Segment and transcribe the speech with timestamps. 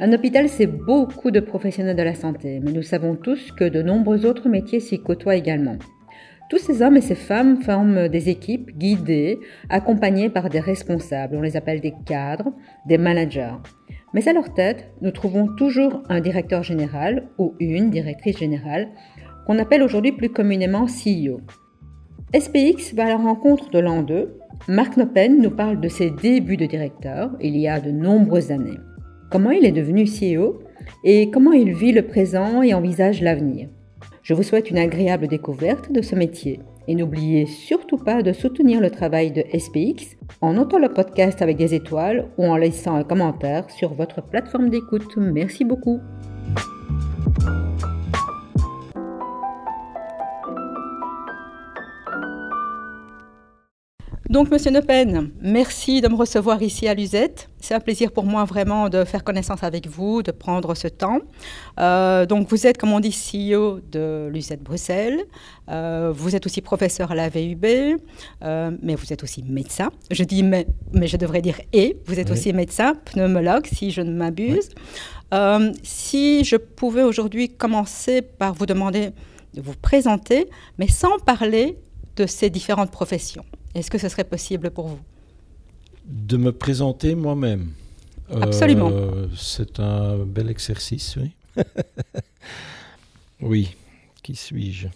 [0.00, 3.82] Un hôpital, c'est beaucoup de professionnels de la santé, mais nous savons tous que de
[3.82, 5.76] nombreux autres métiers s'y côtoient également.
[6.48, 11.42] Tous ces hommes et ces femmes forment des équipes guidées, accompagnées par des responsables, on
[11.42, 12.52] les appelle des cadres,
[12.86, 13.56] des managers.
[14.14, 18.88] Mais à leur tête, nous trouvons toujours un directeur général ou une directrice générale
[19.48, 21.40] qu'on appelle aujourd'hui plus communément CEO.
[22.32, 24.38] SPX va à la rencontre de l'an 2.
[24.68, 28.78] Marc Noppen nous parle de ses débuts de directeur il y a de nombreuses années.
[29.30, 30.60] Comment il est devenu CEO
[31.04, 33.68] et comment il vit le présent et envisage l'avenir.
[34.22, 38.80] Je vous souhaite une agréable découverte de ce métier et n'oubliez surtout pas de soutenir
[38.80, 43.04] le travail de SPX en notant le podcast avec des étoiles ou en laissant un
[43.04, 45.16] commentaire sur votre plateforme d'écoute.
[45.18, 46.00] Merci beaucoup.
[54.30, 57.48] Donc, Monsieur Nepen, merci de me recevoir ici à Luzette.
[57.60, 61.20] C'est un plaisir pour moi vraiment de faire connaissance avec vous, de prendre ce temps.
[61.80, 65.24] Euh, donc, vous êtes, comme on dit, CEO de Luzette Bruxelles.
[65.70, 67.64] Euh, vous êtes aussi professeur à la VUB,
[68.42, 69.90] euh, mais vous êtes aussi médecin.
[70.10, 71.96] Je dis mais, mais je devrais dire et.
[72.04, 74.68] Vous êtes aussi médecin, pneumologue, si je ne m'abuse.
[75.82, 79.08] si je pouvais aujourd'hui commencer par vous demander
[79.54, 81.78] de vous présenter, mais sans parler
[82.16, 83.44] de ces différentes professions.
[83.74, 84.98] Est-ce que ce serait possible pour vous
[86.04, 87.72] De me présenter moi-même.
[88.30, 88.90] Absolument.
[88.92, 91.32] Euh, c'est un bel exercice, oui.
[93.40, 93.76] oui,
[94.22, 94.88] qui suis-je?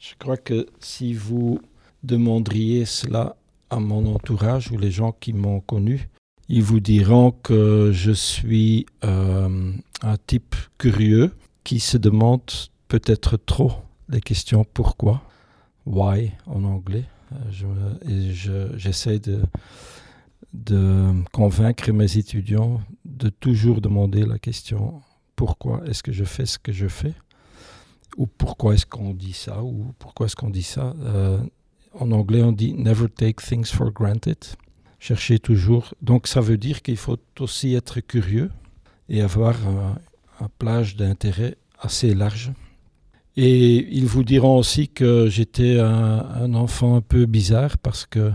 [0.00, 1.60] Je crois que si vous
[2.02, 3.36] demanderiez cela
[3.70, 6.08] à mon entourage ou les gens qui m'ont connu,
[6.48, 11.32] ils vous diront que je suis euh, un type curieux
[11.64, 12.42] qui se demande
[12.86, 13.72] peut-être trop
[14.08, 15.22] les questions pourquoi,
[15.84, 17.04] why en anglais,
[17.50, 19.42] je, j'essaie de,
[20.52, 25.02] de convaincre mes étudiants de toujours demander la question
[25.34, 27.14] pourquoi est-ce que je fais ce que je fais?
[28.16, 29.62] Ou pourquoi est-ce qu'on dit ça?
[29.62, 30.94] Ou pourquoi est-ce qu'on dit ça?
[31.00, 31.38] Euh,
[31.92, 34.38] en anglais, on dit never take things for granted.
[34.98, 35.94] Chercher toujours.
[36.00, 38.50] Donc, ça veut dire qu'il faut aussi être curieux
[39.10, 39.98] et avoir un,
[40.40, 42.52] un plage d'intérêt assez large
[43.36, 48.32] et ils vous diront aussi que j'étais un, enfant un peu bizarre parce que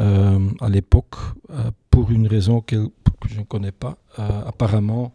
[0.00, 1.16] euh, à l'époque,
[1.50, 2.90] euh, pour une raison que,
[3.28, 5.12] je ne connais pas, euh, apparemment,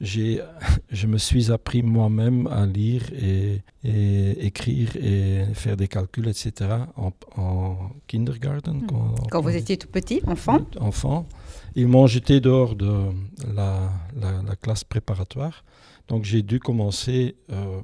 [0.00, 0.40] j'ai,
[0.90, 6.70] je me suis appris moi-même à lire et, écrire et faire des calculs, etc.
[6.96, 7.76] en,
[8.06, 8.78] kindergarten.
[8.78, 9.14] Hmm.
[9.30, 11.26] Quand, vous étiez tout petit, enfant Enfant.
[11.74, 13.10] Ils m'ont jeté dehors de
[13.54, 15.64] la, la, classe préparatoire.
[16.08, 17.80] Donc j'ai dû commencer euh,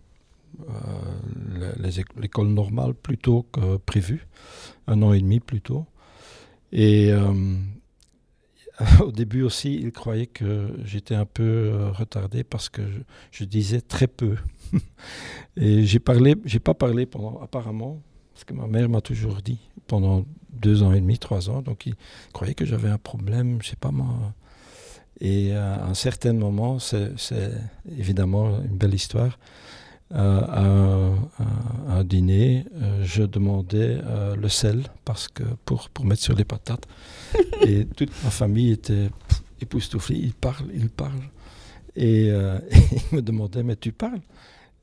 [2.17, 4.27] l'école normale plutôt que prévu,
[4.87, 5.87] un an et demi plutôt.
[6.73, 7.33] Et euh,
[9.01, 12.83] au début aussi, ils croyaient que j'étais un peu euh, retardé parce que
[13.31, 14.37] je, disais très peu.
[15.57, 19.61] et j'ai parlé, j'ai pas parlé pendant, apparemment, parce que ma mère m'a toujours dit
[19.87, 21.63] pendant deux ans et demi, trois ans.
[21.63, 21.95] Donc ils
[22.33, 24.35] croyaient que j'avais un problème, je sais pas moi.
[25.21, 27.13] Et à un certain moment, c'est
[27.97, 29.39] évidemment une belle histoire
[30.13, 30.63] à,
[31.89, 36.45] un, dîner, euh, je demandais euh, le sel parce que pour, pour mettre sur les
[36.45, 36.87] patates.
[37.67, 39.09] et toute ma famille était
[39.61, 40.17] époustouflée.
[40.17, 41.21] Il parle, il parle.
[41.97, 42.59] Et, euh,
[43.13, 44.21] il me demandait, mais tu parles?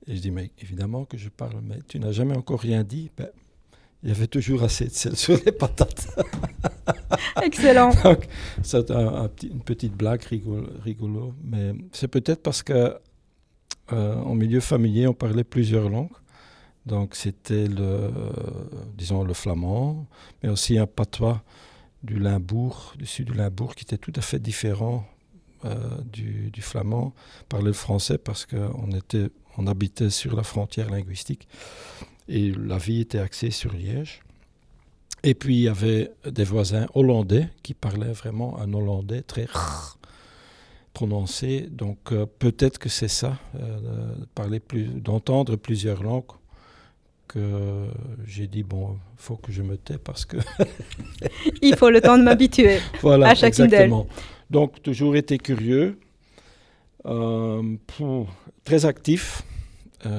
[0.07, 3.11] Et je dis, mais évidemment que je parle, mais tu n'as jamais encore rien dit.
[3.15, 3.29] Ben,
[4.03, 6.07] il y avait toujours assez de sel sur les patates.
[7.43, 7.91] Excellent.
[8.63, 8.89] c'est
[9.43, 12.97] une petite blague rigolo, rigolo mais c'est peut-être parce que
[13.91, 16.09] euh, en milieu familier, on parlait plusieurs langues.
[16.85, 18.11] Donc c'était le,
[18.97, 20.07] disons, le flamand,
[20.41, 21.43] mais aussi un patois
[22.03, 25.05] du Limbourg, du sud du Limbourg, qui était tout à fait différent
[25.65, 25.75] euh,
[26.11, 27.13] du, flamand.
[27.49, 31.47] Parler le français parce qu'on était, on habitait sur la frontière linguistique
[32.27, 34.21] et la vie était axée sur Liège.
[35.23, 39.45] Et puis il y avait des voisins hollandais qui parlaient vraiment un hollandais très
[40.93, 41.67] prononcé.
[41.69, 46.23] Donc euh, peut-être que c'est ça, euh, parler plus, d'entendre plusieurs langues,
[47.27, 47.87] que
[48.25, 50.37] j'ai dit bon, il faut que je me tais parce que
[51.61, 53.91] il faut le temps de m'habituer voilà, à chacune d'elles.
[54.49, 55.97] Donc toujours été curieux,
[57.05, 57.77] euh,
[58.65, 59.43] très actif.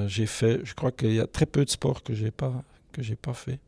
[0.07, 3.03] j'ai fait, je crois qu'il y a très peu de sports que j'ai pas que
[3.03, 3.59] j'ai pas fait.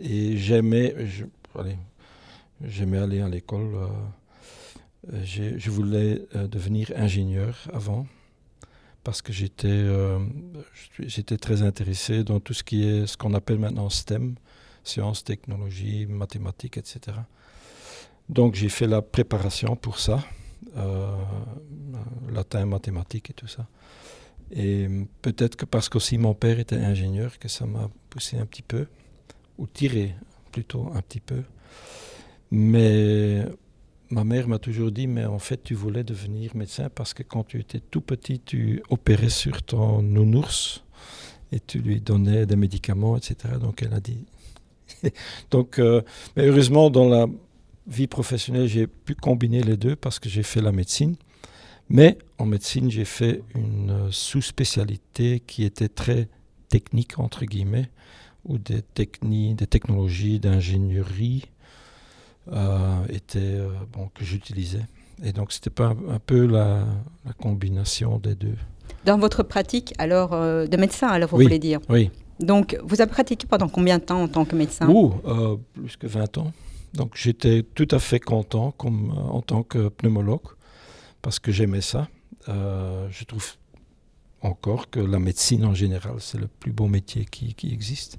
[0.00, 0.94] et j'aimais,
[2.64, 3.86] j'aimais aller à l'école euh,
[5.22, 8.06] je voulais euh, devenir ingénieur avant
[9.04, 10.18] parce que j'étais euh,
[10.98, 14.34] j'étais très intéressé dans tout ce qui est ce qu'on appelle maintenant STEM,
[14.84, 17.16] sciences, technologies, mathématiques, etc.
[18.28, 20.24] Donc j'ai fait la préparation pour ça
[22.30, 23.66] latin, mathématiques et tout ça.
[24.50, 24.88] Et
[25.22, 28.86] peut-être que parce qu'aussi mon père était ingénieur, que ça m'a poussé un petit peu,
[29.58, 30.14] ou tiré
[30.52, 31.42] plutôt un petit peu.
[32.50, 33.44] Mais
[34.10, 37.44] ma mère m'a toujours dit, mais en fait, tu voulais devenir médecin parce que quand
[37.44, 40.84] tu étais tout petit, tu opérais sur ton nounours
[41.52, 43.54] et tu lui donnais des médicaments, etc.
[43.60, 44.24] Donc elle a dit.
[45.50, 46.02] Donc, euh,
[46.36, 47.26] mais heureusement, dans la
[47.86, 51.16] vie professionnelle, j'ai pu combiner les deux parce que j'ai fait la médecine.
[51.90, 56.28] Mais en médecine, j'ai fait une sous-spécialité qui était très
[56.68, 57.90] technique, entre guillemets,
[58.44, 61.44] ou des techniques, des technologies d'ingénierie
[62.52, 64.86] euh, étaient, euh, bon, que j'utilisais.
[65.22, 66.84] Et donc, c'était pas un, peu la,
[67.40, 68.56] combinaison des deux.
[69.04, 72.10] Dans votre pratique, alors, euh, de médecin, alors, vous voulez dire Oui.
[72.40, 75.12] Donc, vous avez pratiqué pendant combien de temps en tant que médecin Ouh,
[75.74, 76.52] plus que 20 ans.
[76.94, 80.40] Donc, j'étais tout à fait content comme, en tant que pneumologue
[81.20, 82.08] parce que j'aimais ça.
[82.46, 83.44] je trouve
[84.40, 88.18] encore que la médecine en général, c'est le plus beau métier qui, qui existe.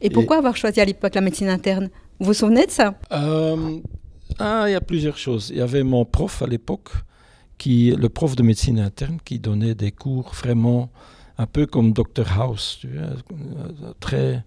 [0.00, 1.90] Et pourquoi avoir choisi à l'époque la médecine interne?
[2.20, 2.94] Vous vous souvenez de ça?
[3.12, 3.80] Euh,
[4.38, 5.48] ah, Il y a plusieurs choses.
[5.50, 6.90] Il y avait mon prof à l'époque,
[7.56, 10.90] qui, le prof de médecine interne, qui donnait des cours vraiment
[11.38, 14.44] un peu comme Dr House, tu vois, euh, très...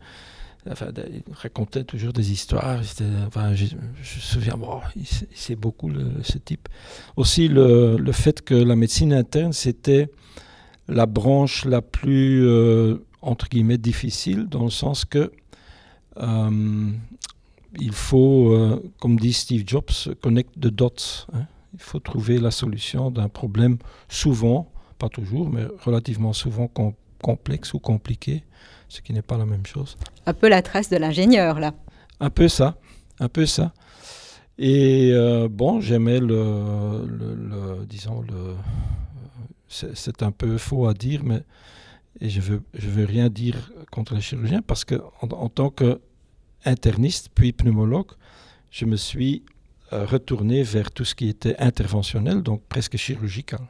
[0.70, 2.80] Enfin, il racontait toujours des histoires.
[3.28, 4.80] Enfin, je, me souviens, bon,
[5.34, 5.92] c'est beaucoup
[6.22, 6.70] ce type.
[7.18, 10.10] Aussi le, le, fait que la médecine interne, c'était
[10.88, 15.31] la branche la plus, euh, entre guillemets, difficile, dans le sens que
[17.80, 21.25] il faut, euh, comme dit Steve Jobs, connect the dots.
[21.34, 21.46] Hein.
[21.74, 23.78] Il faut trouver la solution d'un problème
[24.08, 26.70] souvent, pas toujours, mais relativement souvent
[27.22, 28.44] complexe ou compliqué,
[28.90, 29.98] ce qui n'est pas la même chose.
[30.25, 31.74] Un peu la trace de l'ingénieur, là.
[32.20, 32.78] Un peu ça,
[33.20, 33.74] un peu ça.
[34.60, 38.56] Et euh, bon, j'aimais le, le, disons, le,
[39.68, 41.42] c'est un peu faux à dire, mais
[42.22, 46.00] et je veux, je veux rien dire contre les chirurgiens parce que en tant que
[46.65, 48.12] interniste puis pneumologue,
[48.71, 49.44] je me suis
[49.92, 53.62] euh, retourné vers tout ce qui était interventionnel, donc presque chirurgical.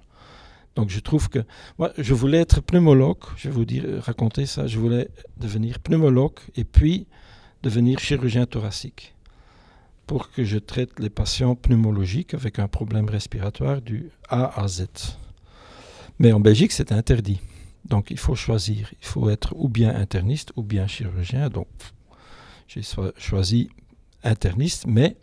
[0.75, 1.39] Donc je trouve que
[1.77, 6.39] moi, je voulais être pneumologue, je vais vous dire, raconter ça, je voulais devenir pneumologue
[6.55, 7.07] et puis
[7.61, 9.13] devenir chirurgien thoracique
[10.07, 14.87] pour que je traite les patients pneumologiques avec un problème respiratoire du A à Z.
[16.19, 17.39] Mais en Belgique, c'est interdit.
[17.85, 18.91] Donc il faut choisir.
[19.01, 21.49] Il faut être ou bien interniste ou bien chirurgien.
[21.49, 21.67] Donc
[22.73, 22.81] j'ai
[23.17, 23.69] choisi
[24.23, 25.15] interniste, mais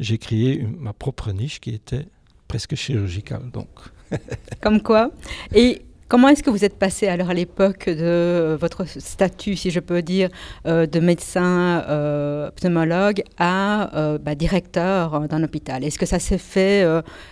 [0.00, 2.06] j'ai créé ma propre niche qui était
[2.48, 3.50] presque chirurgicale.
[3.52, 3.68] Donc.
[4.60, 5.10] Comme quoi
[5.54, 9.78] Et comment est-ce que vous êtes passé alors à l'époque de votre statut, si je
[9.78, 10.30] peux dire,
[10.66, 15.84] euh, de médecin euh, pneumologue à euh, bah, directeur d'un hôpital?
[15.84, 16.84] Est-ce que ça s'est fait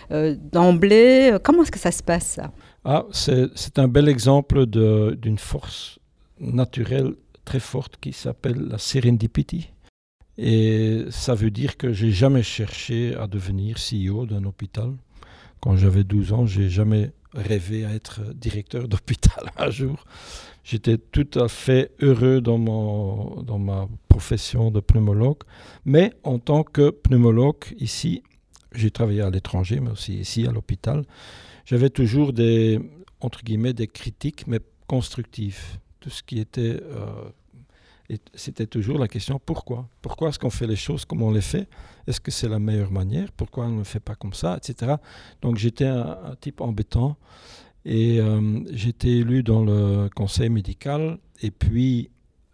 [0.09, 1.37] d'emblée?
[1.43, 2.39] Comment est-ce que ça se passe
[2.85, 5.99] ah, C'est un bel exemple d'une force
[6.39, 7.13] naturelle
[7.47, 9.69] très forte qui s'appelle la serendipity.
[10.37, 14.91] Et ça veut dire que j'ai jamais cherché à devenir CEO d'un hôpital.
[15.61, 20.03] Quand j'avais 12 ans, j'ai jamais rêvé à être directeur d'hôpital un jour.
[20.65, 25.43] J'étais tout à fait heureux dans, mon, dans ma profession de pneumologue.
[25.85, 28.23] Mais en tant que pneumologue, ici,
[28.73, 31.05] j'ai travaillé à l'étranger, mais aussi ici à l'hôpital,
[31.63, 32.81] j'avais toujours des,
[33.21, 36.81] entre guillemets, des critiques, mais constructives tout ce qui était...
[36.81, 37.29] Euh,
[38.33, 39.89] c'était toujours la question pourquoi?
[40.01, 41.67] Pourquoi est-ce qu'on fait les choses comme on les fait?
[42.07, 43.29] Est-ce que c'est la meilleure manière?
[43.33, 44.55] Pourquoi on ne le fait pas comme ça?
[44.55, 44.93] Etc.
[45.41, 47.17] Donc j'étais un, type embêtant
[47.83, 52.09] et euh, j'étais élu dans le conseil médical et puis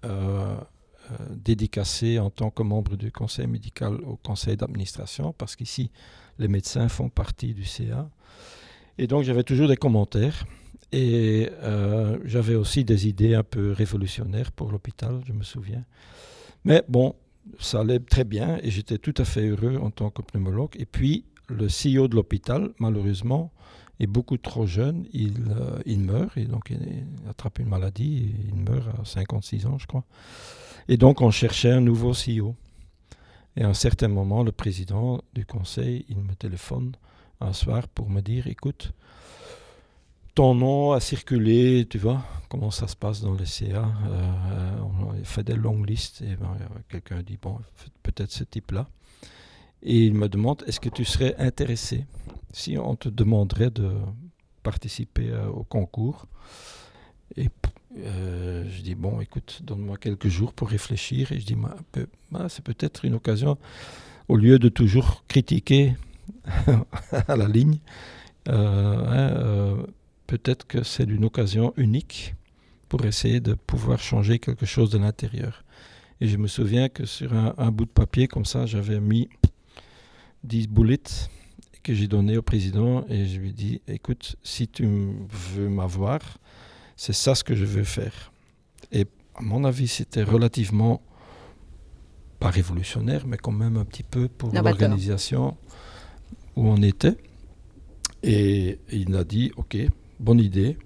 [0.06, 0.58] euh,
[1.30, 5.92] dédicacé en tant que membre du conseil médical au conseil d'administration parce qu'ici
[6.40, 8.10] les médecins font partie du CA.
[8.98, 10.46] Et donc j'avais toujours des commentaires.
[10.92, 15.84] Et euh, j'avais aussi des idées un peu révolutionnaires pour l'hôpital, je me souviens.
[16.66, 17.16] Mais bon,
[17.60, 20.76] ça allait très bien et j'étais tout à fait heureux en tant que pneumologue.
[20.78, 23.52] Et puis, le CEO de l'hôpital, malheureusement,
[24.00, 25.06] est beaucoup trop jeune.
[25.14, 29.66] Il, euh, il meurt et donc il, attrape une maladie et il meurt à 56
[29.66, 30.06] ans, je crois.
[30.88, 32.56] Et donc, on cherchait un nouveau CEO.
[33.56, 36.94] Et à un certain moment, le président du conseil, il me téléphone
[37.40, 38.94] un soir pour me dire, écoute,
[40.36, 43.86] ton nom a circulé, tu vois, comment ça se passe dans les CA.
[44.08, 46.58] Euh, on fait des longues listes et ben,
[46.90, 47.60] quelqu'un dit, bon,
[48.02, 48.88] peut-être ce type-là.
[49.84, 52.06] Et il me demande, est-ce que tu serais intéressé
[52.52, 53.92] si on te demanderait de
[54.64, 56.28] participer euh, au concours?
[57.36, 57.50] Et
[57.98, 61.32] euh, je dis, bon, écoute, donne-moi quelques jours pour réfléchir.
[61.32, 61.58] Et je dis,
[62.50, 63.58] c'est peut-être une occasion,
[64.30, 65.96] au lieu de toujours critiquer
[67.28, 67.80] à la ligne,
[68.48, 69.78] hein,
[70.28, 72.36] peut-être que c'est une occasion unique
[72.90, 75.64] pour essayer de pouvoir changer quelque chose de l'intérieur.
[76.22, 79.30] Et je me souviens que sur un, bout de papier comme ça, j'avais mis
[80.44, 81.28] 10 bullets
[81.82, 84.88] que j'ai donné au président et je lui ai dit, écoute, si tu
[85.30, 86.22] veux m'avoir,
[86.96, 88.32] c'est ça ce que je veux faire.
[88.92, 91.02] Et à mon avis, c'était relativement,
[92.40, 95.58] pas révolutionnaire, mais quand même un petit peu pour l'organisation
[96.56, 97.18] où on était.
[98.24, 99.78] Et il a dit, ok,
[100.20, 100.78] bonne idée,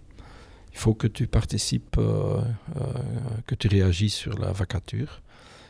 [0.73, 2.41] il faut que tu participes, euh,
[2.75, 2.81] euh,
[3.45, 5.21] que tu réagis sur la vacature.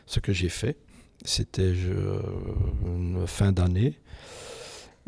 [0.06, 0.78] Ce que j'ai fait,
[1.24, 4.00] c'était une fin d'année.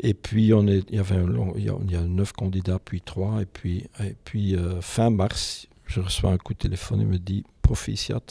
[0.02, 3.42] Et puis, on est, il, y avait un il, y a, neuf candidats, puis trois.
[3.42, 7.00] Et puis, et puis euh, fin mars, je reçois un coup de téléphone.
[7.00, 8.22] Il me dit Proficiat,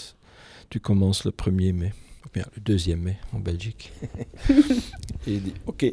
[0.69, 1.93] tu commences le 1er mai.
[2.25, 3.91] Ou bien le 2e mai en Belgique.
[4.49, 5.85] et il dit Ok.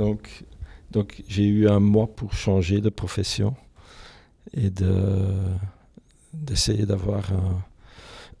[0.00, 0.44] Donc,
[0.90, 3.54] donc j'ai eu un mois pour changer de profession
[4.54, 4.96] et de,
[6.32, 7.30] d'essayer d'avoir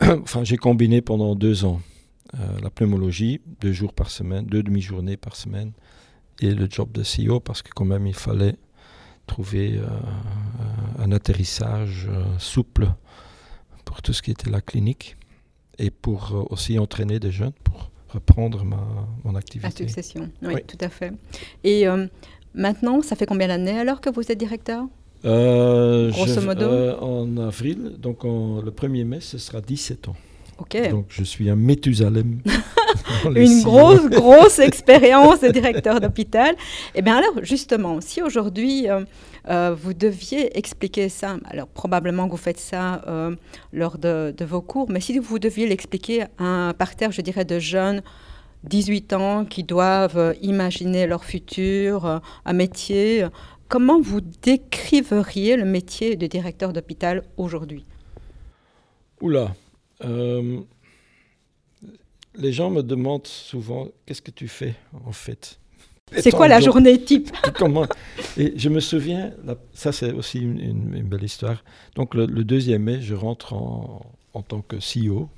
[0.00, 1.82] enfin, j'ai combiné pendant deux ans
[2.38, 5.72] euh, la pneumologie, deux jours par semaine, deux demi-journées par semaine,
[6.40, 8.56] et le job de CEO parce que quand même il fallait
[9.26, 9.86] trouver euh,
[10.98, 12.88] un atterrissage euh, souple
[13.84, 15.18] pour tout ce qui était la clinique
[15.78, 18.78] et pour aussi entraîner des jeunes pour reprendre ma,
[19.24, 19.68] mon activité.
[19.68, 21.12] La succession, oui, tout à fait.
[21.64, 21.86] Et
[22.54, 24.86] maintenant, ça fait combien d'années alors que vous êtes directeur?
[25.22, 26.68] Grosso modo
[27.00, 30.16] En avril, donc le 1er mai, ce sera 17 ans.
[30.90, 32.40] Donc je suis un Méthusalem.
[33.24, 36.54] Une grosse, grosse expérience de directeur d'hôpital.
[36.94, 38.86] Et eh bien alors, justement, si aujourd'hui
[39.48, 43.36] euh, euh, vous deviez expliquer ça, alors probablement que vous faites ça euh,
[43.72, 47.58] lors de, vos cours, mais si vous deviez l'expliquer à un parterre, je dirais, de
[47.58, 48.02] jeunes
[48.64, 53.26] 18 ans qui doivent imaginer leur futur, un métier,
[53.68, 57.84] comment vous décriveriez le métier de directeur d'hôpital aujourd'hui?
[59.20, 59.54] Oula,
[60.04, 60.60] euh,
[62.34, 64.74] les gens me demandent souvent qu'est-ce que tu fais
[65.06, 65.59] en fait?
[66.18, 67.86] C'est quoi la journée type Comment
[68.36, 69.32] Et je me souviens,
[69.72, 71.62] ça c'est aussi une, belle histoire.
[71.94, 75.28] Donc le, deuxième mai, je rentre en, en, tant que CEO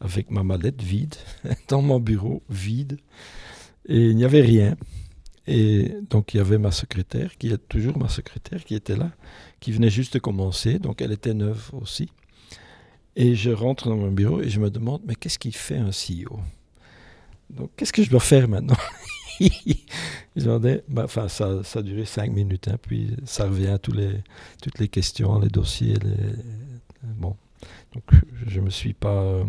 [0.00, 1.14] avec ma mallette vide
[1.68, 2.98] dans mon bureau vide
[3.88, 4.76] et il n'y avait rien.
[5.46, 9.10] Et donc il y avait ma secrétaire, qui est toujours ma secrétaire, qui était là,
[9.60, 12.08] qui venait juste de commencer, donc elle était neuve aussi.
[13.16, 15.90] Et je rentre dans mon bureau et je me demande, mais qu'est-ce qu'il fait un
[15.90, 16.40] CEO
[17.50, 18.76] Donc, qu'est-ce que je dois faire maintenant?
[20.88, 24.10] bah, enfin, ça, ça a duré cinq minutes, hein, puis ça revient à tous les,
[24.62, 25.94] toutes les questions, les dossiers.
[25.94, 26.32] Les,
[27.02, 27.36] bon,
[27.92, 28.04] donc
[28.46, 29.44] je ne me suis pas euh,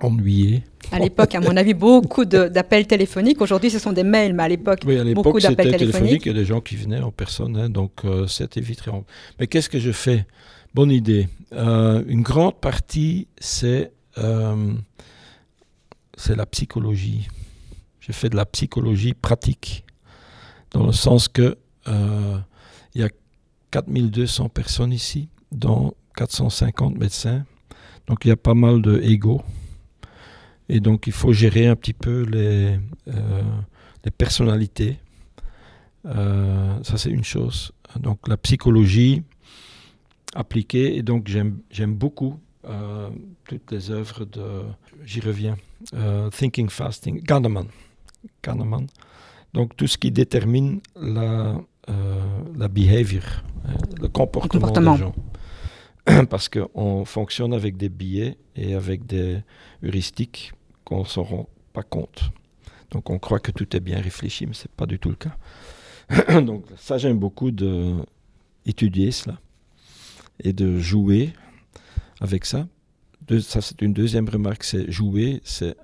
[0.00, 0.64] ennuyé.
[0.90, 3.40] À l'époque, à mon avis, beaucoup d'appels téléphoniques.
[3.40, 5.92] Aujourd'hui, ce sont des mails, mais à l'époque, oui, à beaucoup d'appels téléphoniques.
[5.92, 6.26] téléphonique.
[6.26, 8.82] Il y a des gens qui venaient en personne, hein, donc euh, c'était vite.
[9.38, 10.26] Mais qu'est-ce que je fais?
[10.74, 11.28] Bonne idée.
[11.52, 13.92] Euh, une grande partie, c'est
[16.16, 17.28] c'est la psychologie.
[18.02, 19.84] J'ai fait de la psychologie pratique,
[20.72, 21.56] dans le sens que
[21.88, 22.38] euh,
[22.94, 23.08] il y a
[23.70, 27.44] 4200 personnes ici, dont 450 médecins.
[28.06, 29.00] Donc il y a pas mal de.
[30.68, 32.78] Et donc il faut gérer un petit peu les,
[34.04, 34.98] les personnalités.
[36.04, 37.72] ça c'est une chose.
[37.98, 39.22] Donc la psychologie,
[40.34, 40.96] appliqué.
[40.96, 43.10] Et donc, j'aime beaucoup euh,
[43.44, 44.62] toutes les œuvres de.
[45.04, 45.56] J'y reviens.
[45.94, 47.66] Euh, Thinking Fasting, Kahneman.
[48.42, 48.86] Kahneman.
[49.54, 51.60] Donc, tout ce qui détermine la,
[51.90, 52.20] euh,
[52.56, 53.22] la behavior,
[53.66, 55.14] hein, le, comportement des gens.
[56.30, 59.42] Parce qu'on fonctionne avec des billets et avec des
[59.84, 60.52] heuristiques
[60.84, 62.30] qu'on ne se rend pas compte.
[62.90, 65.16] Donc, on croit que tout est bien réfléchi, mais ce n'est pas du tout le
[65.16, 66.40] cas.
[66.40, 69.38] Donc, ça, j'aime beaucoup d'étudier cela
[70.40, 71.32] et de jouer
[72.20, 72.66] avec ça.
[73.40, 75.76] ça, c'est une deuxième remarque, c'est jouer, c'est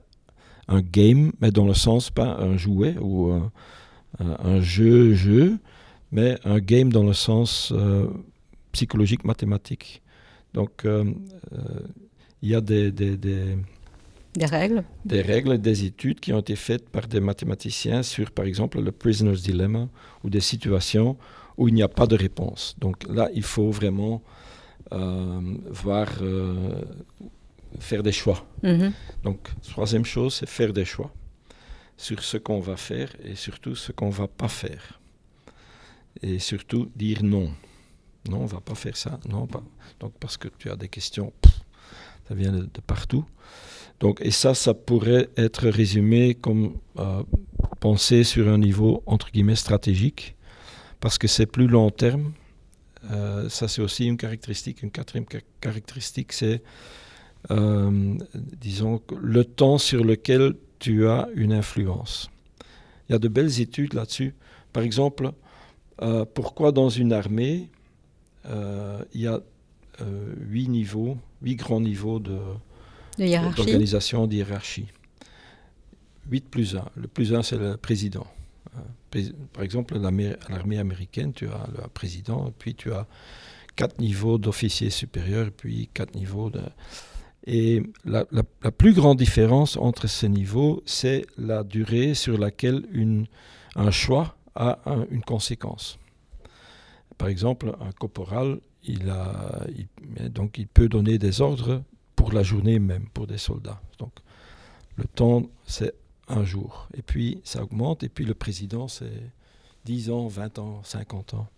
[0.68, 3.32] un game, mais dans le sens pas un jouet ou
[4.18, 5.58] un, jeu, jeu,
[6.12, 8.06] mais un game dans le sens euh,
[8.72, 10.02] psychologique, mathématique.
[10.54, 11.04] Donc, euh,
[11.52, 11.58] euh,
[12.42, 13.56] il y a des, des, des,
[14.34, 18.44] des, règles Des règles, des études qui ont été faites par des mathématiciens sur, par
[18.44, 19.88] exemple, le prisoner's dilemma
[20.24, 21.16] ou des situations
[21.56, 22.76] où il n'y a pas de réponse.
[22.78, 24.22] Donc là, il faut vraiment
[24.92, 26.82] euh, voir, euh,
[27.78, 28.46] faire des choix.
[28.62, 28.92] Mhm.
[29.22, 31.12] Donc, troisième chose, c'est faire des choix
[31.96, 35.00] sur ce qu'on va faire et surtout ce qu'on ne va pas faire.
[36.22, 37.52] Et surtout dire non.
[38.28, 39.18] Non, on ne va pas faire ça.
[39.28, 39.62] Non, pas.
[40.00, 41.32] Donc, parce que tu as des questions,
[42.28, 43.24] ça vient de, partout.
[44.00, 47.22] Donc, et ça, ça pourrait être résumé comme euh,
[47.80, 50.36] penser sur un niveau entre guillemets stratégique
[51.00, 52.32] parce que c'est plus long terme.
[53.10, 54.82] Euh, ça, c'est aussi une caractéristique.
[54.82, 55.26] Une quatrième
[55.60, 56.62] caractéristique, c'est,
[57.50, 62.30] disons, le temps sur lequel tu as une influence.
[63.08, 64.34] Il y a de belles études là-dessus.
[64.72, 65.32] Par exemple,
[66.02, 67.70] euh, pourquoi dans une armée,
[68.44, 69.40] il y a
[70.40, 72.38] huit niveaux, huit grands niveaux de,
[73.56, 74.86] d'organisation, de hiérarchie.
[76.30, 76.84] 8 plus 1.
[76.94, 78.26] Le plus 1, c'est le président.
[79.52, 83.06] Par exemple, l'armée américaine, tu as le président, puis tu as
[83.74, 86.62] quatre niveaux d'officiers supérieurs, puis quatre niveaux de...
[87.50, 88.24] Et la,
[88.76, 92.84] plus grande différence entre ces niveaux, c'est la durée sur laquelle
[93.74, 94.78] un choix a
[95.10, 95.98] une conséquence.
[97.16, 99.10] Par exemple, un corporal, il,
[100.28, 101.82] donc il peut donner des ordres
[102.14, 103.80] pour la journée même, pour des soldats.
[103.98, 104.12] Donc
[104.96, 105.94] le temps, c'est
[106.28, 106.86] un jour.
[106.92, 109.32] Et puis ça augmente, et puis le président, c'est
[109.86, 111.48] 10 ans, 20 ans, 50 ans,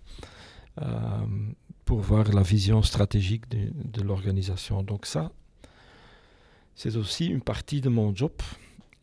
[0.81, 0.87] euh,
[1.85, 4.85] pour voir la vision stratégique de, l'organisation.
[4.85, 5.33] Donc ça,
[6.81, 8.33] c'est aussi une partie de mon job.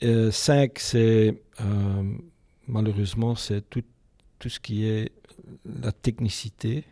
[0.01, 2.13] 5, c'est euh,
[2.67, 3.83] malheureusement, c'est tout,
[4.39, 5.11] tout ce qui est
[5.63, 6.85] la technicité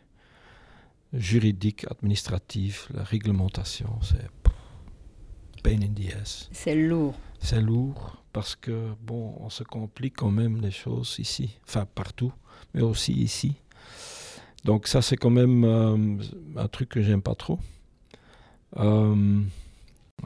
[1.11, 3.99] juridique, administrative, la réglementation.
[4.03, 4.29] C'est
[5.63, 6.49] pain in the ass.
[6.51, 7.15] C'est lourd.
[7.39, 12.31] C'est lourd parce que, bon, on se complique quand même les choses ici, enfin partout,
[12.75, 13.55] mais aussi ici.
[14.65, 15.97] Donc ça, c'est quand même euh,
[16.57, 17.57] un truc que j'aime pas trop.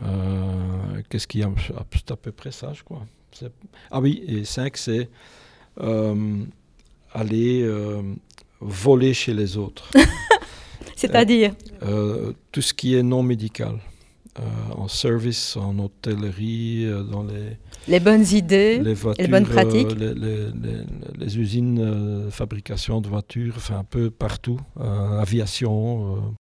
[0.04, 1.52] Euh, euh, qu'est-ce qu'il y a?
[1.94, 3.06] C'est à peu près ça, je crois.
[3.92, 5.10] Ah oui, et 5, c'est
[7.14, 7.70] aller
[8.60, 9.90] voler chez les autres.
[10.96, 11.54] C'est-à-dire?
[12.52, 13.80] Tout ce qui est non médical.
[14.76, 17.58] en service, en hôtellerie, dans les
[17.90, 19.96] les bonnes idées, les, les bonnes pratiques.
[20.00, 20.52] Euh,
[21.18, 26.36] les, usines de euh, fabrication de voitures, enfin un peu partout, euh, aviation,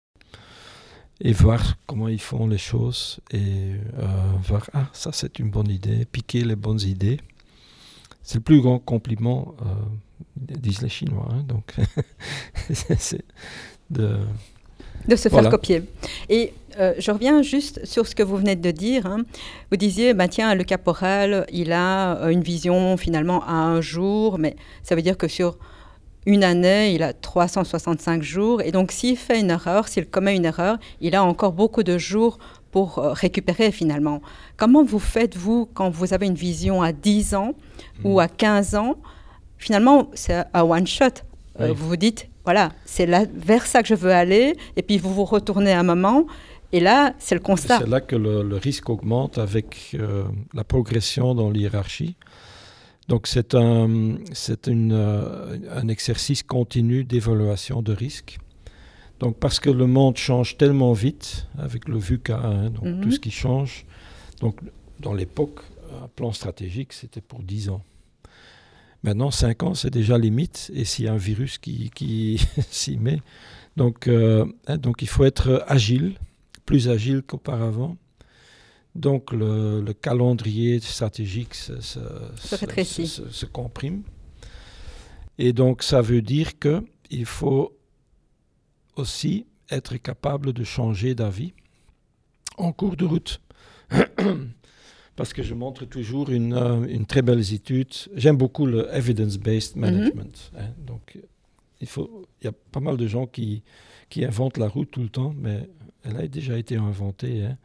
[1.20, 3.72] et voir comment ils font les choses et
[4.42, 7.18] voir, ah, ça c'est une bonne idée, piquer les bonnes idées.
[8.22, 9.54] C'est le plus grand compliment,
[10.36, 11.28] disent les Chinois.
[11.30, 11.74] Hein, donc,
[12.98, 13.24] c'est
[13.90, 14.18] de
[15.06, 15.82] de se faire copier.
[16.28, 19.06] Et euh, je reviens juste sur ce que vous venez de dire.
[19.06, 19.22] Hein.
[19.70, 24.38] Vous disiez, bah, tiens, le caporal, il a euh, une vision finalement à un jour,
[24.38, 25.56] mais ça veut dire que sur
[26.28, 28.60] une année, il a 365 jours.
[28.60, 31.96] Et donc, s'il fait une erreur, s'il commet une erreur, il a encore beaucoup de
[31.96, 32.38] jours
[32.70, 34.20] pour euh, récupérer finalement.
[34.58, 37.54] Comment vous faites, vous, quand vous avez une vision à 10 ans
[38.04, 38.20] ou hmm.
[38.20, 38.96] à 15 ans?
[39.56, 41.24] Finalement, c'est un one-shot.
[41.58, 45.24] vous vous dites, voilà, c'est vers ça que je veux aller, et puis vous vous
[45.24, 46.26] retournez un moment,
[46.72, 47.78] et là, c'est le constat.
[47.78, 52.16] C'est là que le, risque augmente avec euh, la progression dans l'hierarchie.
[53.08, 58.38] Donc c'est un, c'est euh, un exercice continu d'évaluation de risque.
[59.18, 63.00] Donc parce que le monde change tellement vite avec le VUCA, donc mhm.
[63.00, 63.86] tout ce qui change.
[64.40, 64.60] Donc
[65.00, 65.60] dans l'époque,
[66.02, 67.82] un plan stratégique, c'était pour 10 ans.
[69.04, 72.98] Maintenant, 5 ans, c'est déjà limite, et s'il y a un virus qui, qui s'y
[72.98, 73.20] met.
[73.76, 76.14] Donc, euh, hein, donc, il faut être agile,
[76.66, 77.96] plus agile qu'auparavant.
[78.98, 84.02] Donc, le, calendrier stratégique se, se, comprime.
[85.38, 87.78] Et donc, ça veut dire qu'il faut
[88.96, 91.52] aussi être capable de changer d'avis
[92.56, 93.40] en cours de route.
[95.14, 97.92] parce que je montre toujours une, euh, une très belle étude.
[98.16, 99.80] J'aime beaucoup le evidence-based mhm.
[99.80, 100.52] management.
[100.56, 100.70] Hein.
[100.84, 101.18] donc,
[101.80, 103.62] il, faut, y a pas mal de gens qui,
[104.10, 105.68] qui inventent la route tout le temps, mais
[106.02, 107.44] elle a déjà été inventée.
[107.44, 107.58] Hein.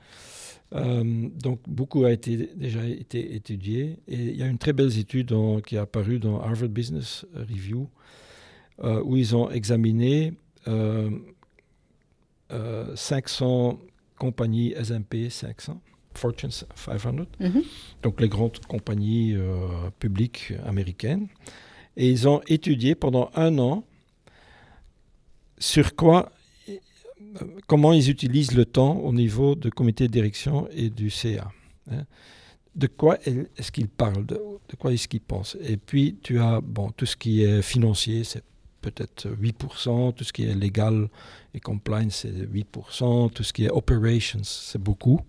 [0.73, 3.99] Euh, donc, beaucoup a été, déjà été étudié.
[4.07, 5.33] Et il y a une très belle étude
[5.65, 7.89] qui est apparue dans Harvard Business Review,
[8.83, 10.33] euh, où ils ont examiné
[12.95, 13.79] 500
[14.17, 15.81] compagnies SMP 500
[16.15, 17.63] Fortune 500, mhm.
[18.01, 21.27] donc les grandes compagnies euh, publiques américaines.
[21.97, 23.83] Et ils ont étudié pendant un an
[25.57, 26.42] sur quoi, euh,
[27.67, 31.51] comment ils utilisent le temps au niveau du comité de direction et du CA.
[31.91, 32.05] Hein.
[32.75, 34.39] De quoi est-ce qu'ils parlent, de,
[34.79, 35.57] quoi est-ce qu'ils pensent?
[35.61, 38.43] Et puis tu as bon, tout ce qui est financier, c'est
[38.81, 41.07] peut-être 8%, tout ce qui est légal
[41.53, 45.21] et compliance, c'est 8%, tout ce qui est operations, c'est beaucoup.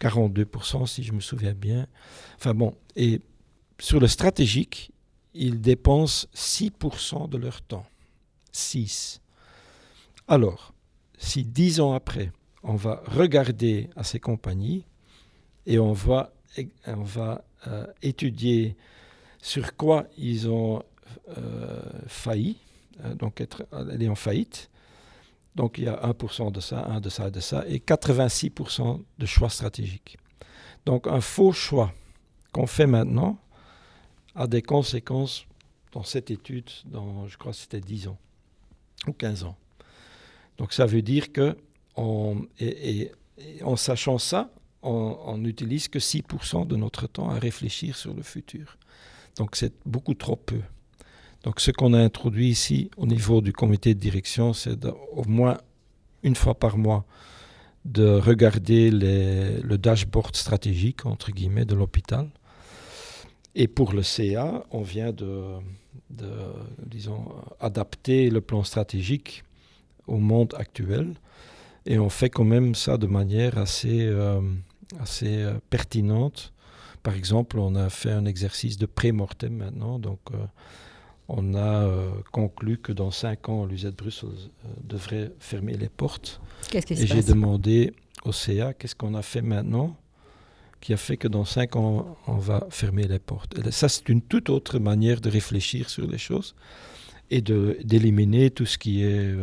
[0.00, 1.86] 42% si je me souviens bien.
[2.36, 3.20] Enfin bon, et
[3.78, 4.92] sur le stratégique,
[5.34, 7.86] ils dépensent 6% de leur temps.
[8.52, 9.20] 6.
[10.28, 10.74] Alors,
[11.18, 14.84] si 10 ans après, on va regarder à ces compagnies
[15.66, 16.32] et on va,
[16.86, 18.76] on va euh, étudier
[19.40, 20.82] sur quoi ils ont
[21.36, 22.58] euh, failli,
[23.04, 24.70] euh, donc être, aller en faillite.
[25.54, 29.26] Donc il y a 1% de ça, 1 de ça, de ça, et 86% de
[29.26, 30.18] choix stratégiques.
[30.84, 31.92] Donc un faux choix
[32.52, 33.38] qu'on fait maintenant
[34.34, 35.46] a des conséquences
[35.92, 38.18] dans cette étude, dans, je crois que c'était 10 ans
[39.06, 39.56] ou 15 ans.
[40.58, 41.56] Donc ça veut dire que,
[41.96, 44.50] en sachant ça,
[44.82, 48.76] on n'utilise que 6% de notre temps à réfléchir sur le futur.
[49.36, 50.60] Donc c'est beaucoup trop peu.
[51.42, 55.58] Donc ce qu'on a introduit ici au niveau du comité de direction, c'est au moins
[56.22, 57.04] une fois par mois
[57.84, 62.28] de regarder le dashboard stratégique, entre guillemets, de l'hôpital.
[63.54, 65.58] Et pour le CA, on vient de,
[66.84, 67.24] disons,
[67.60, 69.44] adapter le plan stratégique
[70.06, 71.14] au monde actuel.
[71.86, 74.40] Et on fait quand même ça de manière assez, euh,
[75.00, 76.52] assez euh, pertinente.
[77.02, 80.00] Par exemple, on a fait un exercice de pré-mortem maintenant.
[80.00, 80.38] Donc, euh,
[81.28, 81.88] on a
[82.30, 84.50] conclu que dans cinq ans, l'UZ Bruxelles
[84.84, 86.40] devrait fermer les portes.
[86.70, 87.92] Qu'est-ce qui se Et j'ai demandé
[88.24, 89.96] au CA qu'est-ce qu'on a fait maintenant
[90.80, 93.58] qui a fait que dans cinq ans, on va fermer les portes?
[93.58, 96.54] Et ça, c'est une toute autre manière de réfléchir sur les choses
[97.30, 99.34] et d'éliminer tout ce qui est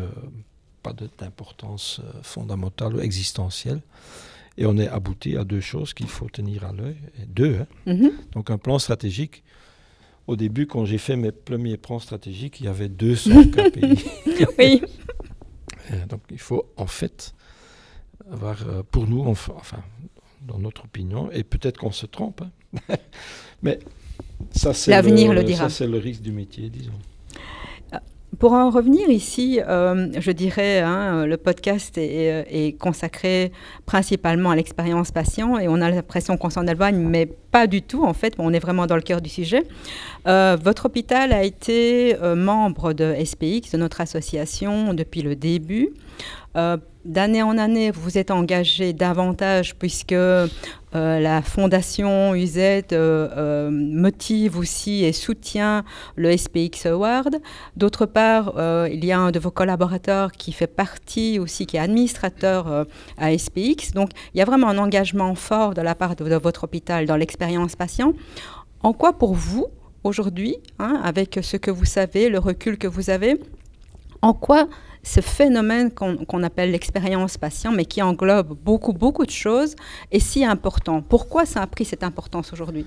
[0.84, 3.82] pas d'importance euh, fondamentale ou existentielle.
[4.58, 6.98] Et on est abouti à deux choses qu'il faut tenir à l'œil.
[7.28, 7.58] Deux.
[7.62, 7.68] Hein.
[7.94, 8.12] Mhm.
[8.34, 9.44] Donc un plan stratégique.
[10.28, 14.06] Au début, quand j'ai fait mes premiers plans stratégiques, il y avait 200 KPI.
[14.60, 14.82] oui.
[16.08, 17.34] donc il faut en fait
[18.32, 19.84] avoir, euh, pour nous, enfin,
[20.42, 22.96] dans notre opinion, et peut-être qu'on se trompe, hein.
[23.64, 23.80] mais
[24.52, 25.70] ça c'est l'avenir le, dira.
[25.70, 26.94] Ça c'est le risque du métier, disons.
[28.44, 33.54] Pour en revenir ici, euh, je dirais, hein, le podcast est, consacré
[33.86, 38.04] principalement à l'expérience patient et on a l'impression qu'on s'en éloigne, mais pas du tout
[38.04, 39.64] en fait, on est vraiment dans le cœur du sujet.
[40.28, 45.92] Euh, votre hôpital a été euh, membre de SPX, de notre association, depuis le début.
[46.56, 50.16] Euh, d'année en année, vous vous êtes engagé davantage puisque
[50.94, 52.84] la fondation UZ
[53.72, 55.84] motive aussi et soutient
[56.16, 57.42] le SPX Award.
[57.76, 58.54] D'autre part,
[58.90, 62.86] il y a un de vos collaborateurs qui fait partie aussi, qui est administrateur
[63.18, 63.92] à SPX.
[63.96, 67.06] Donc, il y a vraiment un engagement fort de la part de, de votre hôpital
[67.06, 68.14] dans l'expérience patient.
[68.84, 69.68] En quoi pour vous,
[70.04, 73.40] aujourd'hui, hein, avec ce que vous savez, le recul que vous avez,
[74.22, 74.68] en quoi
[75.04, 79.76] ce phénomène qu'on appelle l'expérience patient, mais qui englobe beaucoup, beaucoup de choses,
[80.12, 82.86] est si important Pourquoi ça a pris cette importance aujourd'hui?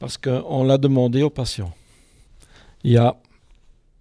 [0.00, 1.72] Parce qu'on l'a demandé aux patients.
[2.82, 3.16] Il y a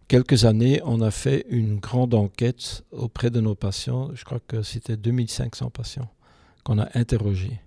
[0.08, 4.10] quelques années, on a fait une grande enquête auprès de nos patients.
[4.16, 6.10] Je crois que c'était 2500 patients
[6.64, 7.62] qu'on a interrogés.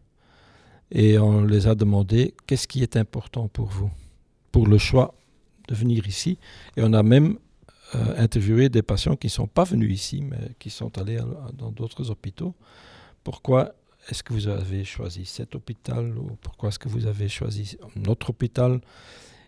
[0.90, 3.90] Et on les a demandé qu'est-ce qui est important pour vous?
[4.50, 5.14] Pour le choix
[5.68, 6.36] de venir ici.
[6.76, 7.38] Et on a même
[7.94, 11.18] euh, interviewé des patients qui ne sont pas venus ici, mais qui sont allés
[11.54, 12.54] dans d'autres hôpitaux.
[13.22, 13.74] Pourquoi
[14.08, 18.30] est-ce que vous avez choisi cet hôpital ou pourquoi est-ce que vous avez choisi notre
[18.30, 18.80] hôpital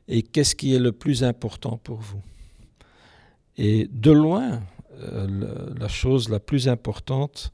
[0.08, 2.22] et qu'est-ce qui est le plus important pour vous?
[3.58, 4.62] Et de loin,
[5.00, 7.52] euh, la chose la plus importante,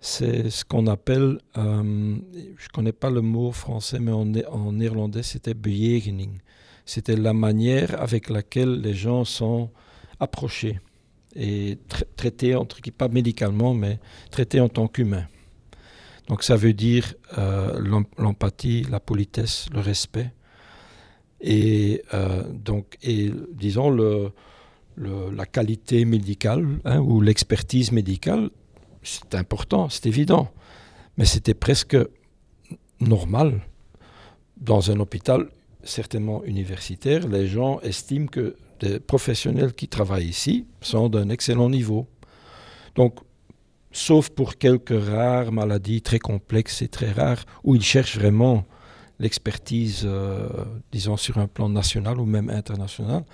[0.00, 2.16] c'est ce qu'on appelle, euh,
[2.56, 6.38] je ne connais pas le mot français, mais en, en néerlandais, c'était bejegening
[6.84, 9.70] c'était la manière avec laquelle les gens sont
[10.20, 10.80] approchés
[11.36, 11.78] et
[12.16, 13.98] traités, entre pas médicalement, mais
[14.30, 15.26] traités en tant qu'humains.
[16.28, 20.32] Donc ça veut dire euh, l'empathie, la politesse, le respect.
[21.40, 24.32] Et, euh, donc, et disons, le,
[24.96, 28.50] la qualité médicale hein, ou l'expertise médicale,
[29.02, 30.50] c'est important, c'est évident.
[31.18, 31.96] Mais c'était presque
[33.00, 33.60] normal
[34.56, 35.48] dans un hôpital
[35.82, 38.56] certainement universitaire, les gens estiment que
[39.06, 42.06] professionnels qui travaillent ici sont d'un excellent niveau.
[42.94, 43.20] Donc,
[43.92, 48.64] sauf pour quelques rares maladies très complexes et très rares, où ils cherchent vraiment
[49.18, 50.48] l'expertise, euh,
[50.92, 53.24] disons, sur un plan national ou même international,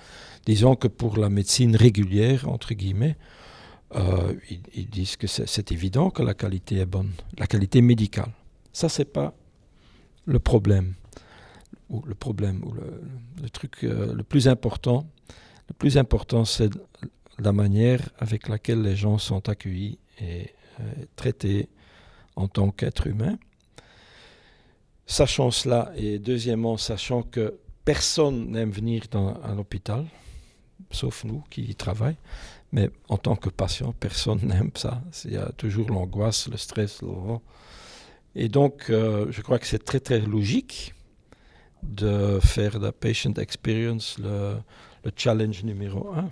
[0.45, 3.17] disons que pour la médecine régulière, entre guillemets,
[3.95, 4.33] euh,
[4.73, 8.31] ils, disent que c'est évident que la qualité est bonne, la qualité médicale.
[8.71, 9.33] Ça, c'est pas
[10.25, 10.93] le problème
[11.89, 15.05] ou le problème, ou le, truc euh, le plus important,
[15.71, 16.69] le plus important, c'est
[17.39, 20.49] la manière avec laquelle les gens sont accueillis et
[20.81, 20.83] euh,
[21.15, 21.69] traités
[22.35, 23.37] en tant qu'êtres humains.
[25.05, 30.05] Sachant cela, et deuxièmement, sachant que personne n'aime venir dans un hôpital,
[30.91, 32.17] sauf nous qui y travaillons,
[32.73, 35.01] mais en tant que patient, personne n'aime ça.
[35.23, 36.99] Il y a toujours l'angoisse, le stress.
[38.35, 40.93] Et donc, euh, je crois que c'est très très logique
[41.81, 44.57] de faire la patient experience le,
[45.03, 46.29] le challenge numéro un.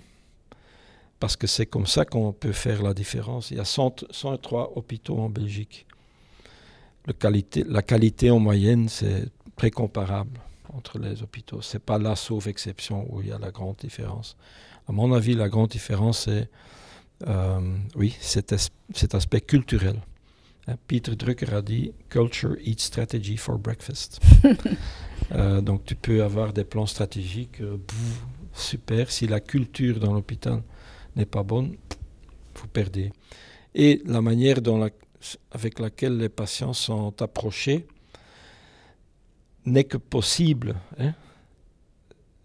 [1.18, 3.50] Parce que c'est comme ça qu'on peut faire la différence.
[3.50, 5.86] Il y a 103 hôpitaux en Belgique.
[7.06, 10.40] Le qualité, la qualité en moyenne, c'est très comparable
[10.72, 11.60] entre les hôpitaux.
[11.60, 14.36] Ce n'est pas là, sauf exception, où il y a la grande différence.
[14.88, 16.48] À mon avis, la grande différence, c'est
[17.26, 17.60] euh,
[17.96, 18.54] oui, cet,
[18.94, 20.00] cet, aspect culturel.
[20.66, 24.20] Hein, Peter Drucker a dit Culture eats strategy for breakfast.
[25.32, 27.76] euh, donc tu peux avoir des plans stratégiques, euh,
[28.60, 29.10] super.
[29.10, 30.62] Si la culture dans l'hôpital
[31.16, 31.76] n'est pas bonne,
[32.54, 33.12] vous perdez.
[33.74, 34.58] Et la manière
[35.50, 37.86] avec laquelle les patients sont approchés
[39.66, 41.12] n'est que possible hein,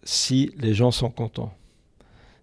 [0.03, 1.53] si les gens sont contents.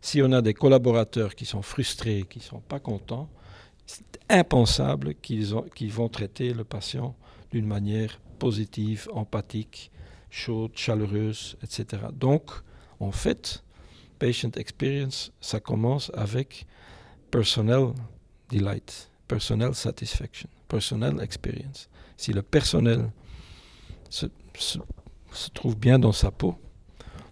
[0.00, 3.28] Si on a des collaborateurs qui sont frustrés, qui ne sont pas contents,
[3.86, 7.14] c'est impensable qu'ils vont traiter le patient
[7.52, 9.92] d'une manière positive, empathique,
[10.30, 12.02] chaude, chaleureuse, etc.
[12.12, 12.50] Donc,
[13.02, 13.62] en fait,
[14.18, 16.66] patient experience, ça commence avec
[17.30, 17.92] personnel
[18.50, 21.88] delight, personnel satisfaction, personnel experience.
[22.16, 23.10] Si le personnel
[24.08, 24.26] se,
[25.54, 26.56] trouve bien dans sa peau,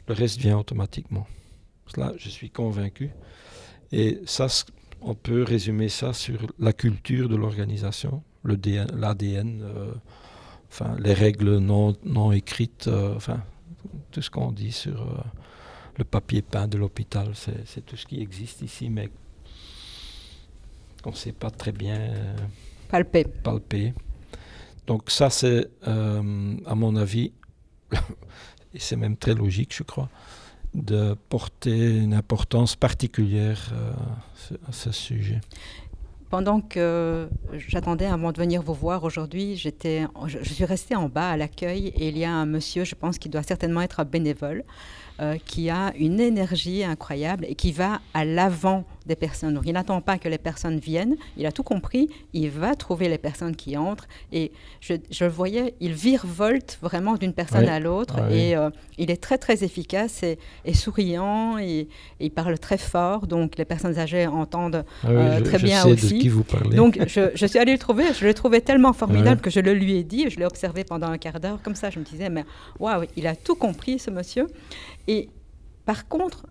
[0.08, 1.26] le reste vient automatiquement.
[1.96, 3.10] Là, je suis convaincu.
[3.92, 4.46] Et ça,
[5.00, 9.92] on peut résumer ça sur la culture de l'organisation, l'ADN, euh,
[10.68, 13.42] enfin, les règles non, non écrites, euh, enfin,
[14.10, 15.20] tout ce qu'on dit sur euh,
[15.96, 19.10] le papier peint de l'hôpital, c'est tout ce qui existe ici, mais
[21.02, 22.12] qu'on ne sait pas très bien
[22.88, 23.24] palper.
[23.24, 23.94] palper.
[24.86, 27.32] Donc ça, c'est, à mon avis,
[28.74, 30.08] et c'est même très logique, je crois,
[30.74, 33.92] de porter une importance particulière euh,
[34.68, 35.40] à ce sujet.
[36.28, 41.08] Pendant que j'attendais avant de venir vous voir aujourd'hui, j'étais, je, je, suis restée en
[41.08, 43.98] bas à l'accueil et il y a un monsieur, je pense, qui doit certainement être
[43.98, 44.62] un bénévole,
[45.20, 49.54] euh, qui a une énergie incroyable et qui va à l'avant des personnes.
[49.54, 53.08] Donc il n'attend pas que les personnes viennent, il a tout compris, il va trouver
[53.08, 54.06] les personnes qui entrent.
[54.32, 58.16] Et je, je voyais, il virevolte vraiment d'une personne à l'autre.
[58.18, 61.58] Ah et euh, il est très très efficace et, souriant.
[61.58, 61.88] Et,
[62.20, 66.14] il parle très fort, donc les personnes âgées entendent ah euh, très bien aussi.
[66.14, 66.76] De qui vous parlez.
[66.76, 69.96] Donc je, suis allée le trouver, je l'ai trouvé tellement formidable que je le lui
[69.96, 72.44] ai dit, je l'ai observé pendant un quart d'heure comme ça, je me disais mais
[72.78, 74.46] waouh, il a tout compris ce monsieur.
[75.10, 75.28] Et
[75.86, 76.46] par contre,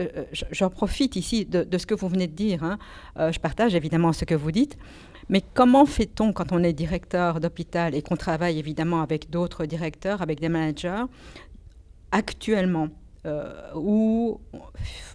[0.00, 2.64] euh, euh, j'en profite ici de, ce que vous venez de dire.
[2.64, 2.78] Hein.
[3.18, 4.78] Euh, je partage évidemment ce que vous dites.
[5.28, 10.22] Mais comment fait-on quand on est directeur d'hôpital et qu'on travaille évidemment avec d'autres directeurs,
[10.22, 11.04] avec des managers,
[12.10, 12.88] actuellement
[13.76, 14.40] où,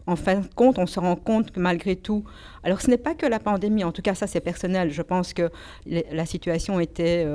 [0.06, 2.24] en fin de compte, on se rend compte que malgré tout,
[2.62, 5.34] alors ce n'est pas que la pandémie, en tout cas ça c'est personnel, je pense
[5.34, 5.50] que
[5.88, 7.26] la situation était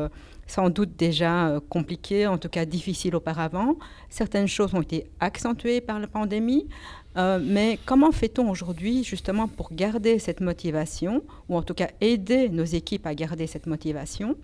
[0.50, 3.76] sans doute déjà euh, compliqué, en tout cas difficile auparavant.
[4.08, 6.66] Certaines choses ont été accentuées par la pandémie.
[7.16, 12.48] Euh, mais comment fait-on aujourd'hui justement pour garder cette motivation, ou en tout cas aider
[12.48, 14.36] nos équipes à garder cette motivation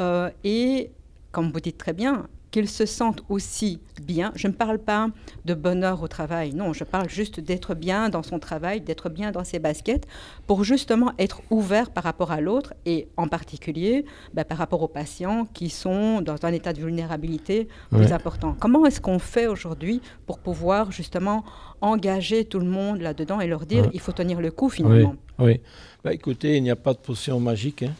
[0.00, 0.90] euh, Et
[1.30, 2.26] comme vous dites très bien,
[2.56, 4.32] qu'ils se sentent aussi bien.
[4.34, 5.10] Je ne parle pas
[5.44, 9.30] de bonheur au travail, non, je parle juste d'être bien dans son travail, d'être bien
[9.30, 10.06] dans ses baskets,
[10.46, 14.88] pour justement être ouvert par rapport à l'autre et en particulier bah, par rapport aux
[14.88, 18.56] patients qui sont dans un état de vulnérabilité plus important.
[18.58, 21.44] Comment est-ce qu'on fait aujourd'hui pour pouvoir justement
[21.82, 25.14] engager tout le monde là-dedans et leur dire il faut tenir le coup finalement?
[25.38, 25.60] Oui,
[26.02, 27.82] Bah, écoutez, il n'y a pas de potion magique.
[27.82, 27.92] Hein.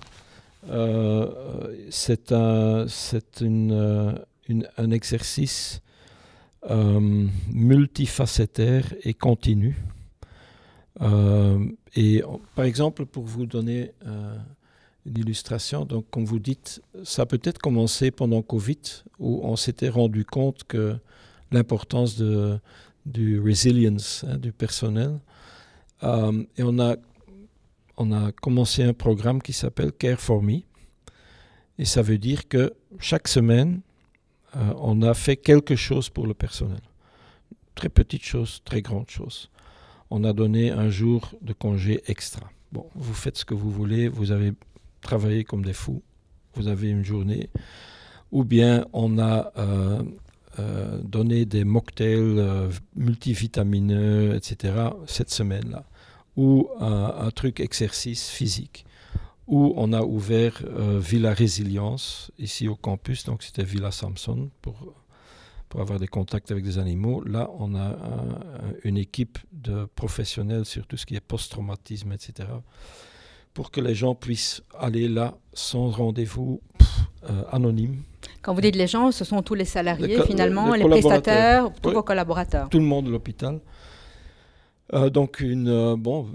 [0.71, 1.29] Euh,
[1.91, 2.87] c'est un,
[3.43, 4.19] une,
[4.51, 5.81] euh, un exercice
[6.69, 9.77] euh, multifacétaire et continu.
[11.01, 12.25] Euh, et
[12.57, 14.37] par exemple, pour vous donner euh,
[15.05, 18.81] une illustration, donc comme vous dites, ça a peut-être commencé pendant Covid,
[19.21, 20.97] où on s'était rendu compte que
[21.53, 22.59] l'importance de,
[23.05, 25.21] du resilience hein, du personnel.
[26.03, 26.97] et on a,
[27.97, 30.63] on a commencé un programme qui s'appelle Care for Me.
[31.79, 33.83] Et ça veut dire que chaque semaine,
[34.57, 36.81] euh, on a fait quelque chose pour le personnel.
[37.75, 39.51] Très petite chose, très grande chose.
[40.11, 42.49] On a donné un jour de congé extra.
[42.73, 44.53] Bon, vous faites ce que vous voulez, vous avez
[45.03, 46.03] travaillé comme des fous,
[46.55, 47.51] vous avez une journée.
[48.33, 50.03] Ou bien on a euh,
[50.59, 54.75] euh, donné des mocktails multivitamineux, etc.,
[55.07, 55.85] cette semaine-là.
[56.37, 58.86] Ou un truc exercice physique
[59.47, 64.95] où on a ouvert euh, Villa Résilience, ici au campus, donc c'était Villa Samson, pour,
[65.69, 67.23] pour avoir des contacts avec des animaux.
[67.25, 67.97] Là, on a
[68.83, 72.49] une équipe de professionnels sur tout ce qui est post-traumatisme, etc.,
[73.55, 76.61] pour que les gens puissent aller là sans rendez-vous
[77.31, 78.03] euh, anonyme.
[78.43, 82.03] Quand vous dites les gens, ce sont tous les salariés, finalement, les, prestataires, tous vos
[82.03, 82.69] collaborateurs.
[82.69, 83.61] Tout le monde de l'hôpital.
[84.93, 86.29] Euh, donc, une, bon,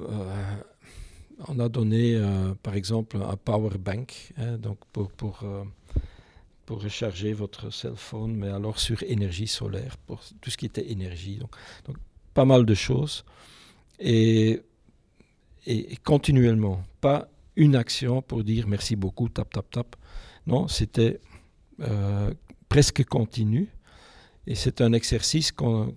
[1.48, 2.22] on a donné,
[2.64, 5.44] par exemple, un power bank hein, donc pour, pour,
[6.66, 10.92] pour recharger votre cell phone, mais alors sur énergie solaire, pour tout ce qui était
[10.92, 11.40] énergie.
[11.86, 11.98] Donc,
[12.34, 13.26] pas mal de choses.
[14.00, 14.62] Et,
[15.66, 19.96] et, continuellement, pas une action pour dire merci beaucoup, tap, tap, tap.
[20.48, 21.20] Non, c'était
[21.82, 22.34] euh,
[22.70, 23.70] presque continu.
[24.48, 25.94] Et c'est un exercice qu'on,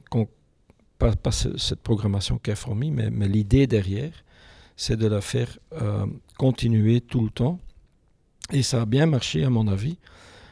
[0.99, 4.24] pas, pas, cette programmation qui a fourmi, mais, mais l'idée derrière,
[4.77, 6.07] c'est de la faire euh,
[6.39, 7.59] continuer tout le temps.
[8.53, 9.99] Et ça a bien marché, à mon avis,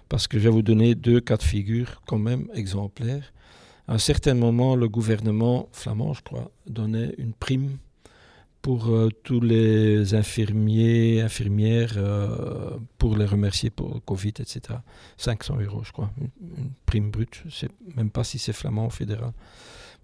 [0.08, 3.32] parce que je vais vous donner deux cas de figure quand même exemplaires.
[3.88, 7.78] À un certain moment, le gouvernement flamand, je crois, donnait une prime
[8.62, 14.78] pour euh, tous les infirmiers, infirmières, euh, pour les remercier pour le Covid, etc.
[15.18, 17.42] 500 euros, je crois, une, prime brute.
[17.42, 19.32] Je ne sais même pas si c'est flamand ou fédéral.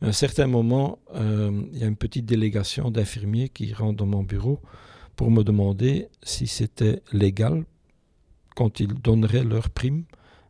[0.01, 4.07] À un certain moment, euh, il y a une petite délégation d'infirmiers qui rentrent dans
[4.07, 4.61] mon bureau
[5.17, 7.65] pour me demander si c'était légal
[8.55, 10.05] quand ils donneraient leur prime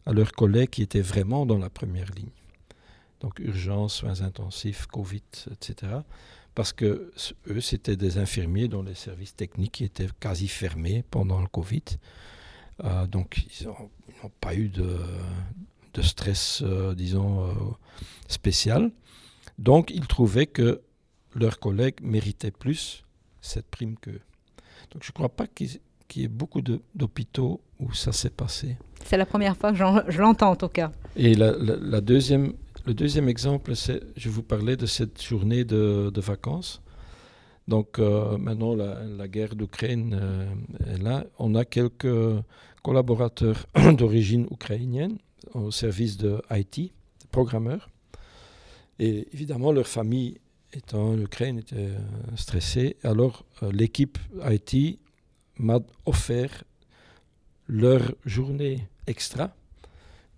[0.07, 2.31] à leurs collègues qui étaient vraiment dans la première ligne.
[3.21, 5.99] Donc urgence, soins intensifs, Covid, etc
[6.59, 7.13] parce que
[7.47, 11.85] eux, c'était des infirmiers dont les services techniques étaient quasi fermés pendant le Covid.
[12.83, 13.91] Euh, donc, ils n'ont
[14.41, 14.99] pas eu de,
[16.03, 17.49] stress, euh, disons,
[18.27, 18.91] spécial.
[19.59, 20.81] Donc, ils trouvaient que
[21.35, 23.05] leurs collègues méritaient plus
[23.41, 24.21] cette prime qu'eux.
[24.93, 25.81] Donc, je ne crois pas qu'il
[26.17, 26.63] y ait beaucoup
[26.95, 28.77] d'hôpitaux où ça s'est passé.
[29.05, 30.91] C'est la première fois que je l'entends, en tout cas.
[31.17, 32.55] Et la, la deuxième
[32.89, 36.81] le deuxième exemple, c'est, je vous parlais de cette journée de, vacances.
[37.67, 40.47] Donc euh, maintenant, la, guerre d'Ukraine euh,
[40.95, 41.27] est là.
[41.39, 42.09] On a quelques
[42.83, 43.67] collaborateurs
[43.99, 45.19] d'origine ukrainienne
[45.53, 46.95] au service de IT,
[47.31, 47.91] programmeurs.
[48.99, 50.39] Et évidemment, leur famille
[50.73, 51.99] étant en Ukraine était euh,
[52.37, 52.97] stressée.
[53.03, 54.99] Alors l'équipe IT
[55.59, 56.65] m'a offert
[57.69, 59.55] leur journée extra.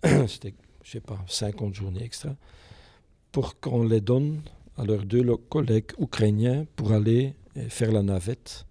[0.27, 2.35] C'était je sais pas, 50 journées extra,
[3.31, 4.41] pour qu'on les donne
[4.77, 8.65] à leurs deux collègues ukrainiens pour aller euh, faire la navette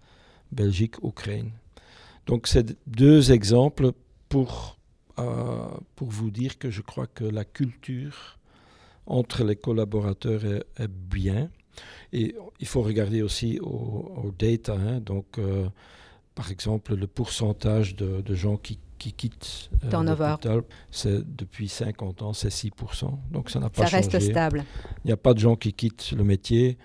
[0.51, 1.51] Belgique-Ukraine.
[2.27, 3.91] Donc c'est deux exemples
[4.29, 4.77] pour,
[5.19, 8.37] euh, pour vous dire que je crois que la culture
[9.11, 11.49] entre les collaborateurs est, bien.
[12.13, 14.99] Et il faut regarder aussi au, data, hein.
[14.99, 15.67] donc euh,
[16.35, 22.21] par exemple le pourcentage de, de gens qui qui quittent euh, l'hôpital, c'est depuis 50
[22.21, 23.17] ans, c'est 6%.
[23.31, 24.03] Donc ça n'a pas changé.
[24.03, 24.63] Ça reste stable.
[25.03, 26.77] Il n'y a pas de gens qui quittent le métier.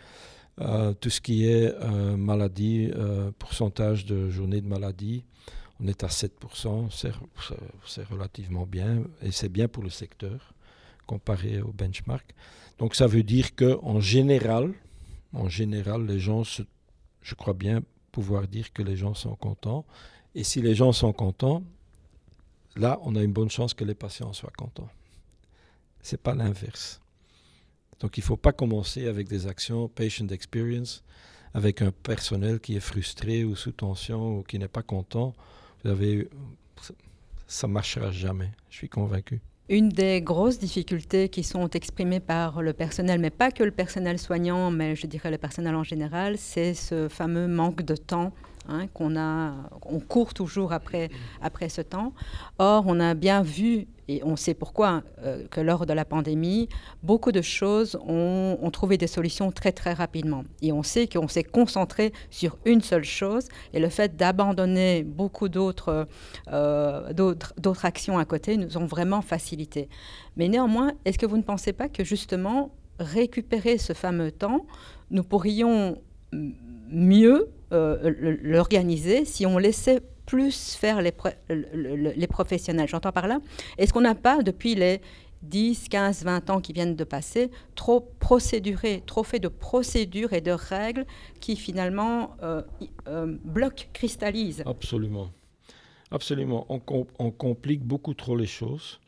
[0.63, 2.91] Euh, tout ce qui est euh, maladie,
[3.39, 5.27] pourcentage de journées de maladie,
[5.79, 6.89] on est à 7%,
[7.85, 10.55] c'est relativement bien, et c'est bien pour le secteur
[11.07, 12.35] comparé au benchmark.
[12.79, 14.75] Donc ça veut dire que en général,
[15.33, 16.43] en général, les gens,
[17.23, 19.85] je crois bien pouvoir dire que les gens sont contents.
[20.35, 21.63] Et si les gens sont contents,
[22.77, 24.89] là, on a une bonne chance que les patients soient contents.
[26.03, 27.01] Ce n'est pas l'inverse.
[28.01, 31.03] Donc il ne faut pas commencer avec des actions patient experience,
[31.55, 35.35] avec un personnel qui est frustré ou sous tension ou qui n'est pas content.
[35.83, 36.29] Vous avez,
[37.47, 39.41] ça ne marchera jamais, je suis convaincu.
[39.69, 44.17] Une des grosses difficultés qui sont exprimées par le personnel, mais pas que le personnel
[44.17, 48.33] soignant, mais je dirais le personnel en général, c'est ce fameux manque de temps
[48.69, 49.53] Hein, qu'on a,
[49.85, 51.09] on court toujours après,
[51.41, 52.13] après ce temps.
[52.59, 56.69] Or, on a bien vu, et on sait pourquoi, euh, que lors de la pandémie,
[57.03, 60.43] beaucoup de choses ont, trouvé des solutions très très rapidement.
[60.63, 65.47] Et on sait qu'on s'est concentré sur une seule chose, et le fait d'abandonner beaucoup
[65.47, 69.89] euh, d'autres, d'autres actions à côté nous ont vraiment facilité.
[70.37, 74.67] Mais néanmoins, est-ce que vous ne pensez pas que justement, récupérer ce fameux temps,
[75.11, 75.99] nous pourrions
[76.91, 81.13] mieux euh, l'organiser si on laissait plus faire les,
[81.49, 82.89] les professionnels.
[82.89, 83.41] J'entends par là,
[83.79, 85.01] est-ce qu'on n'a pas, depuis les
[85.43, 90.41] 10, 15, 20 ans qui viennent de passer, trop procéduré, trop fait de procédures et
[90.41, 91.07] de règles
[91.41, 92.63] qui finalement euh,
[93.09, 94.63] euh, bloquent, cristallisent?
[94.67, 95.31] Absolument.
[96.13, 96.67] Absolument.
[96.69, 99.01] On, complique beaucoup trop les choses.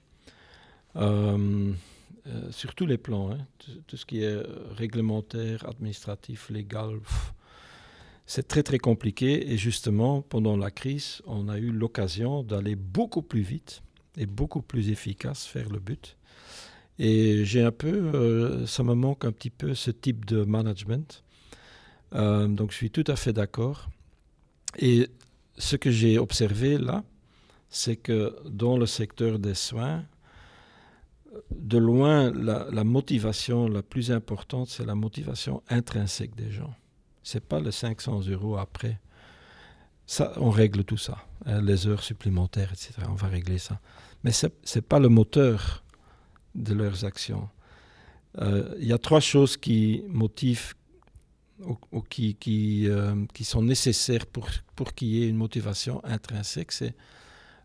[2.50, 3.38] sur tous les plans, hein.
[3.86, 4.36] tout, ce qui est
[4.76, 6.98] réglementaire, administratif, légal,
[8.28, 13.22] c'est très très compliqué et justement pendant la crise, on a eu l'occasion d'aller beaucoup
[13.22, 13.82] plus vite
[14.18, 16.18] et beaucoup plus efficace faire le but.
[16.98, 21.24] Et j'ai un peu, euh, ça me manque un petit peu ce type de management.
[22.14, 23.88] Euh, donc je suis tout à fait d'accord.
[24.78, 25.08] Et
[25.56, 27.04] ce que j'ai observé là,
[27.70, 30.04] c'est que dans le secteur des soins,
[31.50, 36.74] de loin, la, motivation la plus importante, c'est la motivation intrinsèque des gens.
[37.28, 38.98] Ce n'est pas les 500 euros après.
[40.06, 42.94] Ça, on règle tout ça, hein, les heures supplémentaires, etc.
[43.06, 43.80] On va régler ça.
[44.24, 45.84] Mais ce n'est pas le moteur
[46.54, 47.50] de leurs actions.
[48.38, 50.72] Euh, il y a trois choses qui motivent
[51.92, 56.72] ou, qui, qui, euh, qui, sont nécessaires pour, pour qu'il y ait une motivation intrinsèque.
[56.72, 56.94] C'est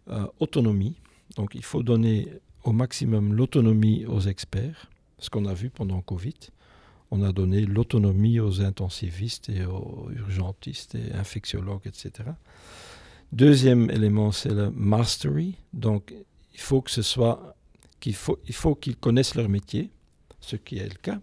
[0.09, 0.97] euh, autonomie.
[1.37, 2.27] Donc il faut donner
[2.65, 4.89] au maximum l'autonomie aux experts,
[5.19, 6.51] ce qu'on a vu pendant Covid.
[7.15, 12.31] On a donné l'autonomie aux intensivistes et aux urgentistes et infectiologues, etc.
[13.31, 15.53] Deuxième élément, c'est le mastery.
[15.73, 16.11] Donc,
[16.53, 19.91] il faut qu'ils connaissent leur métier,
[20.39, 21.19] ce qui est le cas.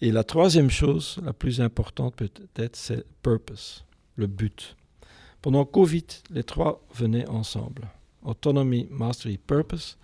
[0.00, 3.84] Et la troisième chose, la plus importante peut-être, c'est purpose,
[4.16, 4.76] le but.
[5.42, 7.88] Pendant Covid, les trois venaient ensemble.
[8.24, 9.96] Autonomy, mastery, purpose.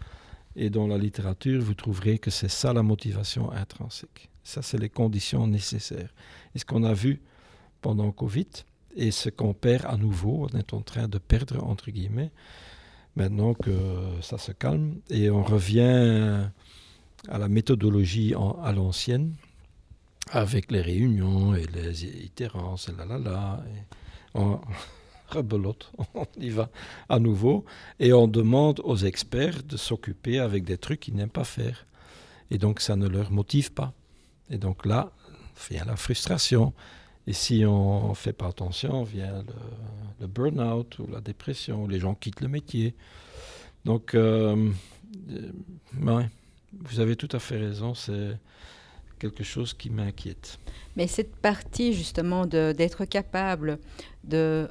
[0.55, 4.31] Et dans la littérature, vous trouverez que c'est ça la motivation intrinsèque.
[4.49, 6.09] Ça, c'est les conditions nécessaires.
[6.55, 7.20] Et ce qu'on a vu
[7.82, 8.49] pendant Covid,
[8.96, 12.30] et ce qu'on perd à nouveau, on est en train de perdre, entre guillemets,
[13.14, 13.78] maintenant que
[14.22, 16.49] ça se calme, et on revient
[17.28, 18.32] à la méthodologie
[18.62, 19.34] à l'ancienne,
[20.30, 23.62] avec les réunions et les itérances, et là là là.
[24.32, 24.61] on,
[25.28, 26.70] rebelote, on y va
[27.11, 27.66] à nouveau,
[28.01, 31.86] et on demande aux experts de s'occuper avec des trucs qu'ils n'aiment pas faire.
[32.51, 33.92] Et donc ça ne leur motive pas.
[34.51, 35.12] Et donc là
[35.70, 36.72] vient la frustration.
[37.26, 39.44] Et si on ne fait pas attention, vient
[40.20, 42.94] le, burn-out ou la dépression, les gens quittent le métier.
[43.84, 44.70] Donc, euh,
[45.30, 46.22] euh,
[46.72, 48.38] vous avez tout à fait raison, c'est
[49.18, 50.59] quelque chose qui m'inquiète.
[50.96, 53.78] Mais cette partie justement d'être capable
[54.24, 54.68] de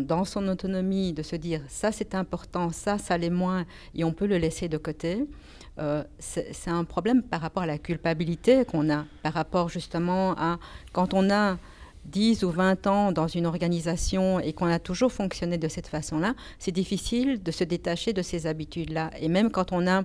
[0.00, 4.12] dans son autonomie, de se dire ça c'est important, ça ça l'est moins, et on
[4.12, 5.26] peut le laisser de côté,
[5.78, 10.58] euh, c'est un problème par rapport à la culpabilité qu'on a, par rapport justement à
[10.92, 11.58] quand on a
[12.06, 16.34] 10 ou 20 ans dans une organisation et qu'on a toujours fonctionné de cette façon-là,
[16.58, 19.10] c'est difficile de se détacher de ces habitudes-là.
[19.20, 20.04] Et même quand on a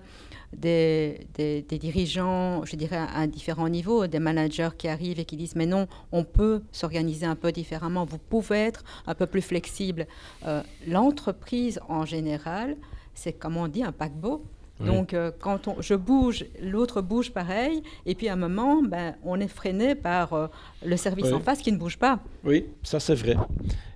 [0.54, 1.28] des,
[1.70, 5.88] dirigeants, je dirais, à, différents niveaux, des managers qui arrivent et qui disent, mais non,
[6.12, 10.08] on peut s'organiser un peu différemment, vous pouvez être un peu plus flexible.
[10.46, 12.76] Euh, l'entreprise en général,
[13.14, 14.44] c'est, comme on dit, un paquebot.
[14.86, 19.16] Donc, euh, quand on, je bouge, l'autre bouge pareil, et puis à un moment, ben,
[19.24, 20.48] on est freiné par euh,
[20.86, 22.20] le service en face qui ne bouge pas.
[22.44, 23.36] Oui, ça c'est vrai.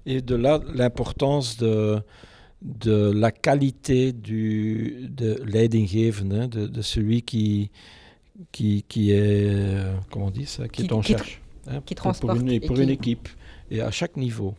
[0.05, 1.99] Et de là, l'importance de,
[2.61, 7.71] de la qualité du, de l'aidingevende, hein, de, de celui qui,
[8.51, 11.41] qui, qui est, euh, comment on dit ça, qui, est en charge.
[11.67, 12.37] Hein, qui transporte.
[12.37, 13.27] Pour, une, pour une équipe,
[13.71, 14.53] et à chaque niveau.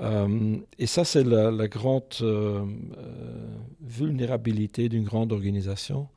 [0.00, 2.64] Euh, et ça, c'est la, grande euh,
[2.96, 6.08] euh, vulnérabilité d'une grande organisation,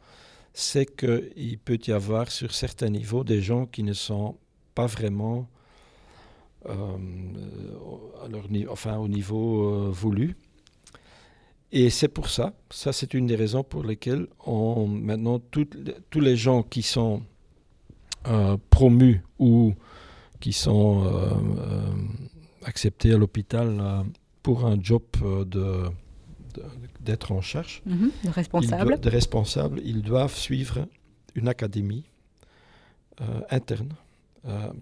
[0.54, 4.38] c'est qu'il peut y avoir sur certains niveaux des gens qui ne sont
[4.76, 5.48] pas vraiment
[6.66, 10.36] leur enfin, au niveau voulu.
[11.72, 16.36] Et c'est pour ça, ça c'est une des raisons pour lesquelles on, maintenant tous les
[16.36, 17.24] gens qui sont
[18.70, 19.74] promus ou
[20.40, 21.04] qui sont
[22.64, 24.04] accepté à l'hôpital euh,
[24.44, 25.84] pour un job euh, de,
[27.00, 27.82] d'être en charge.
[27.86, 29.00] Mhm, de responsable.
[29.00, 29.82] de responsable.
[29.84, 30.88] Ils doivent suivre
[31.36, 32.06] une académie
[33.22, 33.94] euh, interne.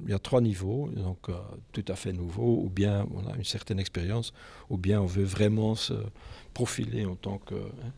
[0.03, 1.27] il y a trois niveaux, donc
[1.73, 4.33] tout à fait nouveau, ou bien on a une certaine expérience,
[4.69, 5.93] ou bien on veut vraiment se
[6.53, 7.55] profiler en tant que.
[7.55, 7.91] Hein.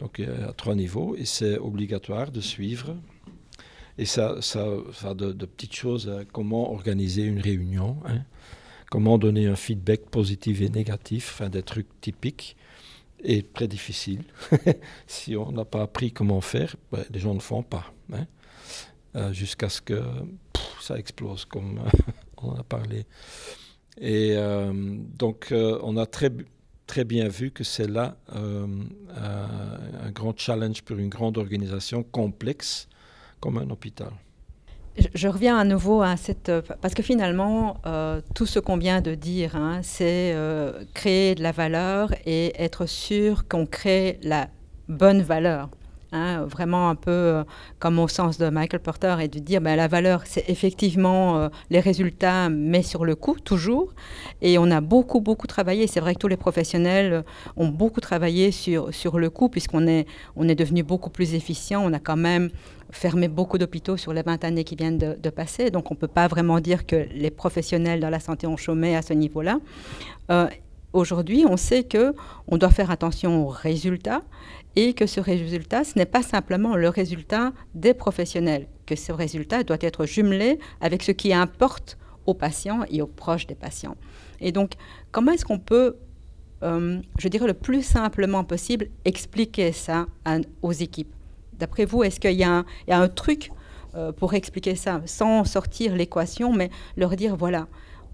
[0.00, 2.96] Donc il y a trois niveaux, et c'est obligatoire de suivre.
[3.98, 7.96] Et ça, ça, ça de, de petites choses, comment organiser une réunion.
[8.04, 8.22] Hein
[8.96, 12.56] comment donner un feedback positif et négatif, des trucs typiques,
[13.22, 14.22] est très difficile.
[15.06, 17.92] si on n'a pas appris comment faire, ben, les gens ne font pas.
[18.14, 18.24] Hein.
[19.14, 20.02] Euh, jusqu'à ce que
[20.80, 21.82] ça explose, comme
[22.38, 23.04] on en a parlé.
[24.00, 26.30] Et euh, donc, euh, on a très,
[26.86, 32.88] très bien vu que c'est là un grand challenge pour une grande organisation complexe
[33.40, 34.12] comme un hôpital
[35.14, 36.48] je reviens à nouveau à cette...
[36.48, 41.34] Euh, parce que finalement, euh, tout ce qu'on vient de dire, hein, c'est euh, créer
[41.34, 44.48] de la valeur et être sûr qu'on crée la
[44.88, 45.68] bonne valeur.
[46.12, 47.42] Hein, vraiment un peu
[47.80, 51.80] comme au sens de Michael Porter et de dire ben, la valeur c'est effectivement les
[51.80, 53.92] résultats mais sur le coup toujours
[54.40, 57.24] et on a beaucoup beaucoup travaillé c'est vrai que tous les professionnels
[57.56, 61.82] ont beaucoup travaillé sur, sur le coût puisqu'on est, on est devenu beaucoup plus efficient
[61.84, 62.50] on a quand même
[62.90, 65.70] fermé beaucoup d'hôpitaux sur les 20 années qui viennent de, passer.
[65.70, 68.96] Donc on ne peut pas vraiment dire que les professionnels dans la santé ont chômé
[68.96, 69.58] à ce niveau-là.
[70.30, 70.46] Euh,
[70.92, 72.14] aujourd'hui, on sait que
[72.48, 74.22] on doit faire attention aux résultats
[74.76, 79.64] et que ce résultat, ce n'est pas simplement le résultat des professionnels, que ce résultat
[79.64, 83.96] doit être jumelé avec ce qui importe aux patients et aux proches des patients.
[84.40, 84.72] Et donc,
[85.12, 85.96] comment est-ce qu'on peut,
[86.62, 90.06] euh, je dirais le plus simplement possible, expliquer ça
[90.60, 91.12] aux équipes?
[91.58, 93.50] D'après vous, est-ce qu'il y, a un truc
[93.94, 97.66] euh, pour expliquer ça, sans sortir l'équation, mais leur dire, voilà,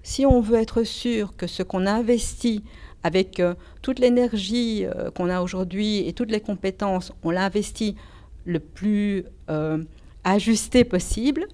[0.05, 2.63] si on veut être sûr que ce qu'on investit
[3.03, 7.97] avec euh, toute l'énergie euh, qu'on a aujourd'hui et toutes les compétences, on l'investit
[8.45, 9.25] le plus
[10.25, 11.47] ajusté possible,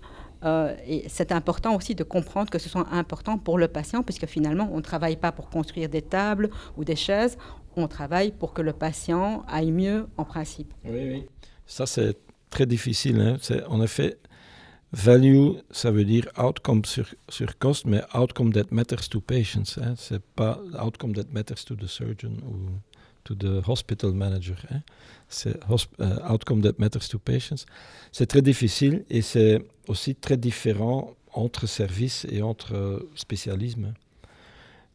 [0.86, 4.70] et c'est important aussi de comprendre que ce soit important pour le patient, puisque finalement,
[4.72, 7.36] on ne travaille pas pour construire des tables ou des chaises,
[7.76, 10.72] on travaille pour que le patient aille mieux en principe.
[10.84, 11.26] Oui, oui.
[11.66, 12.16] Ça, c'est
[12.50, 13.20] très difficile.
[13.20, 13.36] Hein.
[13.40, 14.18] C'est en effet
[14.92, 17.06] value, ça veut dire outcome sur,
[17.58, 19.78] cost, mais outcome that matters to patients.
[19.80, 19.94] Hein.
[19.96, 22.70] C'est pas outcome that matters to the surgeon ou
[23.24, 24.56] to the hospital manager.
[24.70, 24.80] Hein.
[25.28, 27.66] C'est uh, outcome that matters to patients.
[28.12, 33.92] C'est très difficile et c'est aussi très différent entre services et entre euh, spécialismes.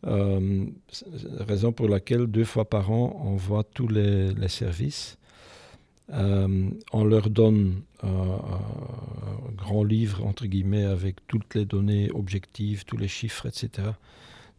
[0.06, 0.66] Euh,
[1.40, 5.18] raison pour laquelle deux fois par an, on voit tous les services
[6.12, 12.84] euh, on leur donne euh, un grand livre, entre guillemets, avec toutes les données objectives,
[12.86, 13.90] tous les chiffres, etc.,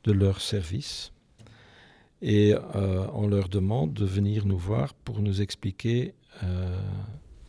[0.05, 1.12] de leur service.
[2.22, 6.14] Et euh, on leur demande de venir nous voir pour nous expliquer.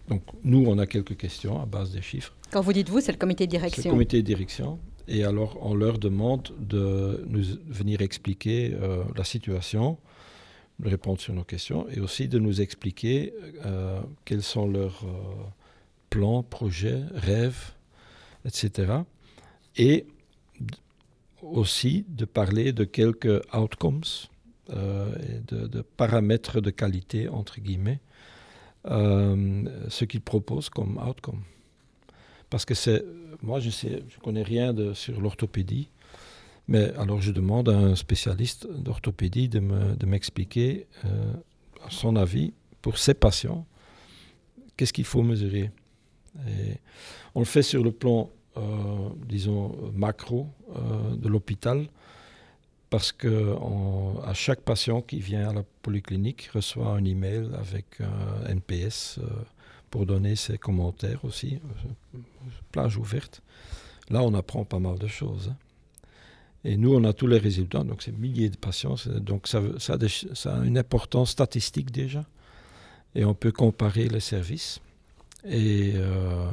[0.10, 2.34] donc, nous, on a quelques questions à base des chiffres.
[2.52, 3.82] Quand vous dites vous, c'est le comité de direction.
[3.82, 4.80] C'est le comité de direction.
[5.08, 8.76] Et alors, on leur demande de nous venir expliquer
[9.16, 9.98] la situation,
[10.84, 13.34] répondre sur nos questions et aussi de nous expliquer
[13.66, 15.44] euh, quels sont leurs euh,
[16.10, 17.72] plans, projets, rêves,
[18.46, 18.94] etc.
[19.78, 20.06] Et
[21.42, 24.04] aussi de parler de quelques outcomes,
[24.72, 25.14] euh,
[25.48, 28.00] de, de, paramètres de qualité, entre guillemets,
[28.86, 31.42] ce qu'ils proposent comme outcome.
[32.50, 33.04] Parce que c'est,
[33.42, 35.90] moi je je connais rien de, sur l'orthopédie,
[36.68, 41.34] mais alors je demande à un spécialiste d'orthopédie de m'expliquer, euh,
[41.90, 43.66] son avis, pour ces patients,
[44.76, 45.72] qu'est-ce qu'il faut mesurer?
[47.34, 51.88] On le fait sur le plan, euh, disons, macro euh, de l'hôpital,
[52.90, 53.56] parce que
[54.34, 59.20] chaque patient qui vient à la polyclinique reçoit un email avec un NPS
[59.90, 61.60] pour donner ses commentaires aussi,
[62.72, 63.42] plage ouverte.
[64.10, 65.50] Là, on apprend pas mal de choses.
[65.52, 65.58] Hein.
[66.66, 68.96] Et nous, on a tous les résultats, donc c'est milliers de patients.
[69.20, 72.26] Donc ça, ça, a une importance statistique déjà.
[73.14, 74.82] Et on peut comparer les services.
[75.48, 76.50] Et euh,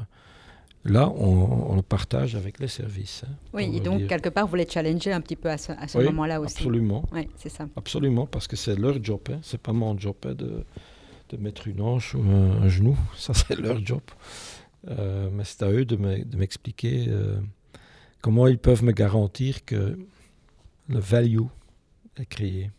[0.85, 3.25] là, on, le partage avec les services.
[3.27, 5.89] Hein, oui, et donc quelque part, vous les challengez un petit peu à ce, à
[5.89, 6.59] ce moment-là aussi.
[6.59, 7.05] Absolument.
[7.11, 7.67] Oui, c'est ça.
[7.75, 9.21] Absolument, parce que c'est leur job.
[9.31, 9.39] Hein.
[9.43, 10.63] C'est pas mon job hein, de,
[11.31, 12.99] de, mettre une hanche ou un, genou.
[13.17, 14.03] Ça, c'est leur job.
[14.91, 15.97] Euh, mais c'est à eux de
[16.37, 17.07] m'expliquer.
[17.09, 17.37] Euh,
[18.23, 19.99] comment ils peuvent me garantir que
[20.89, 21.49] le value
[22.19, 22.71] est créé?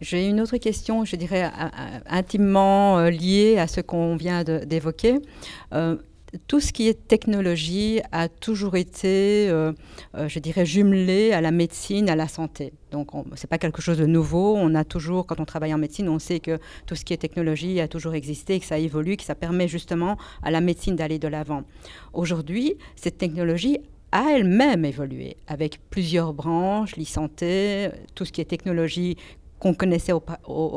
[0.00, 1.50] J'ai une autre question, je dirais
[2.06, 5.18] intimement euh, liée à ce qu'on vient d'évoquer.
[5.72, 5.96] Euh,
[6.46, 9.72] tout ce qui est technologie a toujours été, euh,
[10.14, 12.72] je dirais, jumelé à la médecine, à la santé.
[12.90, 14.54] Donc, ce n'est pas quelque chose de nouveau.
[14.56, 17.18] On a toujours, quand on travaille en médecine, on sait que tout ce qui est
[17.18, 21.18] technologie a toujours existé, que ça évolue, que ça permet justement à la médecine d'aller
[21.18, 21.62] de l'avant.
[22.12, 23.78] Aujourd'hui, cette technologie
[24.12, 29.16] a elle-même évolué avec plusieurs branches, l'e-santé, tout ce qui est technologie
[29.58, 30.12] qu'on connaissait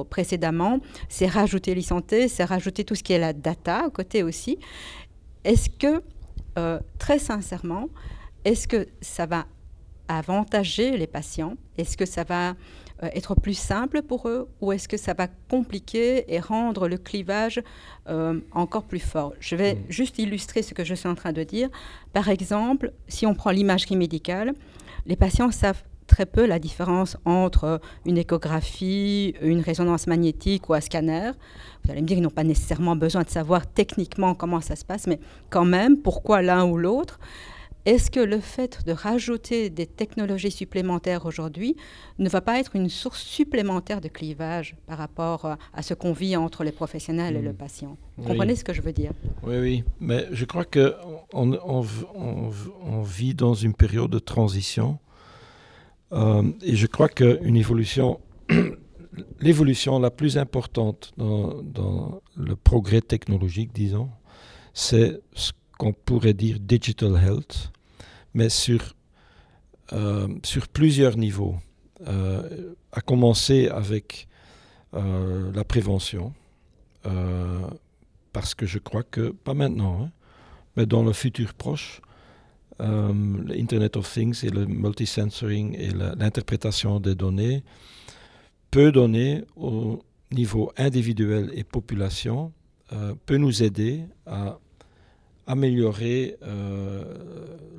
[0.10, 4.58] précédemment, c'est rajouter l'e-santé, c'est rajouter tout ce qui est la data à côté aussi.
[5.44, 6.04] Est-ce que,
[6.58, 7.90] euh, très sincèrement,
[8.46, 9.46] est-ce que ça va
[10.08, 11.56] avantager les patients?
[11.78, 14.50] Est-ce que ça va euh, être plus simple pour eux?
[14.60, 17.62] Ou est-ce que ça va compliquer et rendre le clivage
[18.08, 19.34] euh, encore plus fort?
[19.40, 19.80] Je vais mm.
[19.90, 21.70] juste illustrer ce que je suis en train de dire.
[22.14, 24.54] Par exemple, si on prend l'imagerie médicale,
[25.06, 30.82] les patients savent très peu la différence entre une échographie, une résonance magnétique ou un
[30.82, 31.32] scanner.
[31.84, 34.84] Vous allez me dire qu'ils n'ont pas nécessairement besoin de savoir techniquement comment ça se
[34.84, 37.18] passe, mais quand même, pourquoi l'un ou l'autre?
[37.86, 41.76] Est-ce que le fait de rajouter des technologies supplémentaires aujourd'hui
[42.20, 46.14] ne va pas être une source supplémentaire de clivage par rapport euh, à ce qu'on
[46.14, 47.56] vit entre les professionnels et le hmm.
[47.56, 47.98] patient?
[48.18, 49.14] Vous comprenez ce que je veux dire?
[49.42, 49.84] Oui, oui.
[50.00, 55.00] Mais je crois qu'on on, vit dans une période de transition.
[56.14, 58.20] Euh, et je crois qu'une évolution,
[59.40, 64.10] l'évolution la plus importante dans, le progrès technologique, disons,
[64.74, 67.72] c'est ce qu'on pourrait dire digital health,
[68.34, 68.96] mais sur,
[69.94, 71.56] euh, sur plusieurs niveaux.
[72.94, 74.28] à commencer avec
[74.94, 76.34] la prévention,
[78.34, 80.12] parce que je crois que, pas maintenant, hein,
[80.76, 82.02] mais dans le futur proche,
[82.80, 87.64] l'Internet of Things et le multisensoring et l'interprétation des données
[88.72, 90.02] peut donner au
[90.32, 92.52] niveau individuel et population,
[93.26, 94.58] peut nous aider à
[95.48, 97.04] améliorer euh,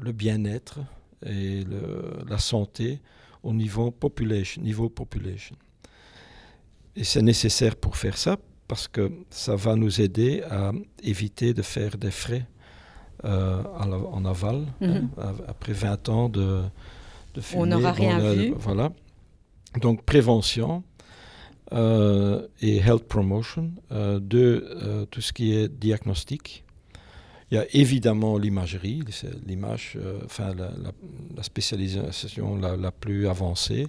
[0.00, 0.80] le bien-être
[1.24, 1.64] et
[2.28, 3.00] la santé
[3.42, 4.62] au niveau population.
[6.94, 8.36] Et c'est nécessaire pour faire ça
[8.68, 10.72] parce que ça va nous aider à
[11.02, 12.61] éviter de faire des frais euh,
[13.24, 15.08] en aval hein, mhm.
[15.48, 16.62] après 20 ans de,
[17.34, 18.54] de On n'aura rien vu.
[18.56, 18.92] Voilà.
[19.80, 20.82] Donc prévention
[21.72, 26.64] euh, et health promotion de tout ce qui est diagnostic
[27.52, 29.02] il y a évidemment l'imagerie,
[29.46, 33.88] l'image, euh, enfin la, spécialisation la, plus avancée.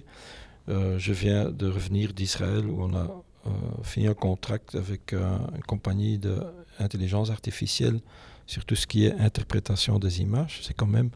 [0.68, 3.50] Euh, je viens de revenir d'Israël où on a euh,
[3.82, 8.00] fini un contrat avec une compagnie d'intelligence artificielle
[8.46, 10.60] sur tout ce qui est interprétation des images.
[10.62, 11.10] C'est quand même,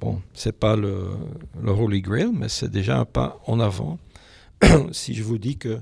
[0.00, 1.16] bon, c'est pas le,
[1.64, 3.98] Holy Grail, mais c'est déjà un pas en avant.
[4.92, 5.80] si je vous dis que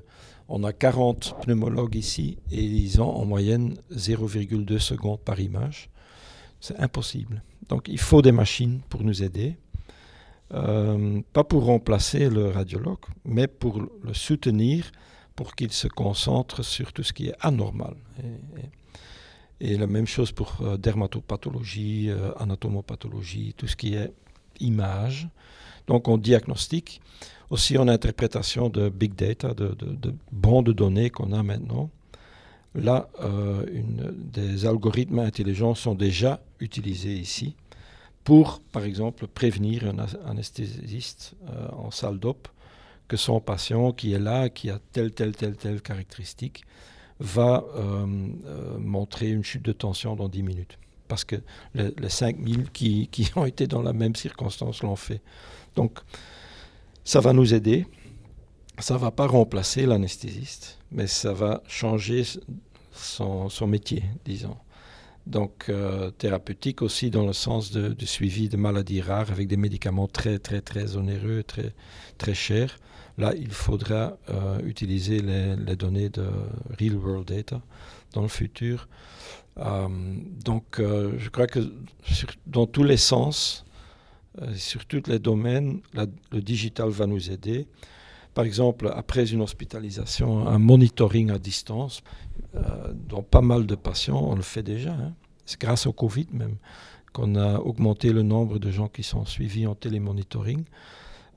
[0.48, 5.88] on a 40 pneumologues ici et ils ont en moyenne 0,2 secondes par image.
[6.60, 7.42] C'est impossible.
[7.68, 9.56] Donc il faut des machines pour nous aider.
[10.52, 14.92] Euh, pas pour remplacer le radiologue, mais pour le soutenir,
[15.34, 17.96] pour qu'il se concentre sur tout ce qui est anormal.
[19.60, 24.12] La même chose pour euh, dermatopathologie, euh, anatomopathologie, tout ce qui est
[24.60, 25.28] image.
[25.86, 27.00] Donc on diagnostique,
[27.50, 31.90] aussi en interprétation de big data, de, de, de données qu'on a maintenant.
[32.74, 33.64] Là, euh,
[34.14, 37.54] des algorithmes intelligents sont déjà utilisés ici
[38.24, 39.98] pour, par exemple, prévenir un
[40.28, 41.34] anesthésiste
[41.76, 42.48] en salle d'op
[43.06, 46.64] que son patient qui est là, qui a telle, telle, telle, telle caractéristique,
[47.20, 48.06] va euh,
[48.78, 50.78] montrer une chute de tension dans 10 minutes.
[51.08, 51.36] Parce que
[51.74, 55.20] les, 5000 qui, qui ont été dans la même circonstance l'ont fait.
[55.76, 55.98] Donc,
[57.04, 57.86] ça va nous aider
[58.78, 62.24] ça ne va pas remplacer l'anesthésiste, mais ça va changer
[62.92, 64.56] son, métier, disons.
[65.26, 69.56] Donc, euh, thérapeutique aussi dans le sens de, du suivi de maladies rares avec des
[69.56, 71.72] médicaments très, très, très onéreux, très,
[72.18, 72.78] très chers.
[73.16, 76.26] Là, il faudra euh, utiliser les, données de
[76.78, 77.62] real world data
[78.12, 78.88] dans le futur.
[79.56, 79.88] Euh,
[80.44, 81.72] donc, je crois que
[82.46, 83.64] dans tous les sens,
[84.56, 85.80] sur tous les domaines,
[86.32, 87.66] le digital va nous aider
[88.34, 92.02] par exemple, après une hospitalisation, un monitoring à distance.
[92.56, 94.92] Euh, dans pas mal de patients, on le fait déjà.
[94.92, 95.12] Hein.
[95.46, 96.56] C'est grâce au Covid même
[97.12, 100.64] qu'on a augmenté le nombre de gens qui sont suivis en télémonitoring,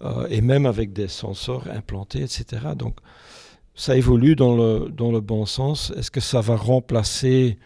[0.02, 2.70] euh, et même avec des sensors implantés, etc.
[2.76, 2.98] Donc,
[3.76, 5.94] ça évolue dans le, dans le bon sens.
[5.96, 7.60] Est-ce que ça va remplacer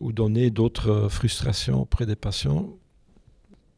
[0.00, 2.70] ou donner d'autres frustrations auprès des patients?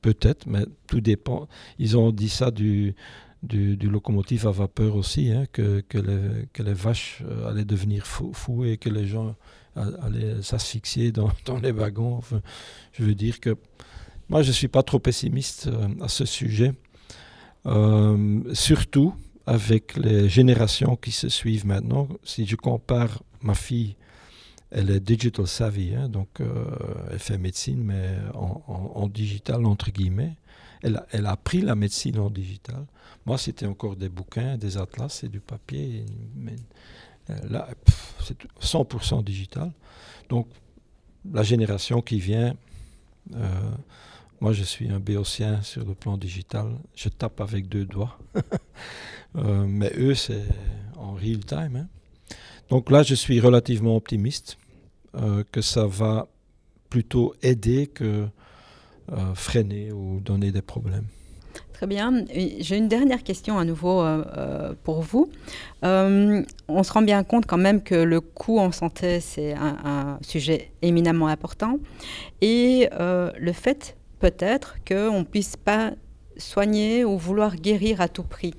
[0.03, 1.49] Peut-être, mais tout dépend.
[1.79, 2.95] Ils ont dit ça du,
[3.43, 8.89] du, locomotive à vapeur aussi, hein, que, les, vaches euh, allaient devenir fous, et que
[8.89, 9.35] les gens
[9.77, 11.31] allaient s'asphyxier dans,
[11.63, 12.21] les wagons.
[12.93, 13.57] Je veux dire que
[14.29, 16.73] moi, je ne suis pas trop pessimiste euh, à ce sujet,
[17.67, 19.15] euh, surtout
[19.47, 22.09] avec les générations qui se suivent maintenant.
[22.23, 23.97] Si je compare ma fille,
[24.71, 26.29] elle est digital savvy, hein, donc
[27.11, 30.37] elle fait médecine, mais en, digital, entre guillemets.
[30.83, 32.87] Elle a, elle a appris la médecine en digital.
[33.27, 36.05] Moi, c'était encore des bouquins, des atlas et du papier.
[37.29, 37.69] Euh, là,
[38.25, 39.73] c'est 100% digital.
[40.29, 40.49] Donc,
[41.31, 42.55] la génération qui vient,
[43.35, 43.71] euh,
[44.41, 46.79] moi, je suis un béotien sur le plan digital.
[46.95, 48.19] Je tape avec deux doigts.
[49.37, 50.43] Euh, mais eux, c'est
[50.97, 51.77] en real time.
[51.77, 51.87] Hein.
[52.69, 54.59] Donc là, je suis relativement optimiste
[55.53, 56.27] que ça va
[56.89, 58.27] plutôt aider que
[59.35, 61.07] freiner ou donner des problèmes.
[61.81, 62.27] Très bien.
[62.59, 65.31] J'ai une dernière question à nouveau euh, euh, pour vous.
[65.83, 70.19] Euh, on se rend bien compte quand même que le coût en santé, c'est un,
[70.21, 71.79] sujet éminemment important.
[72.43, 75.93] Et le fait peut-être qu'on ne puisse pas
[76.37, 78.53] soigner ou vouloir guérir à tout prix.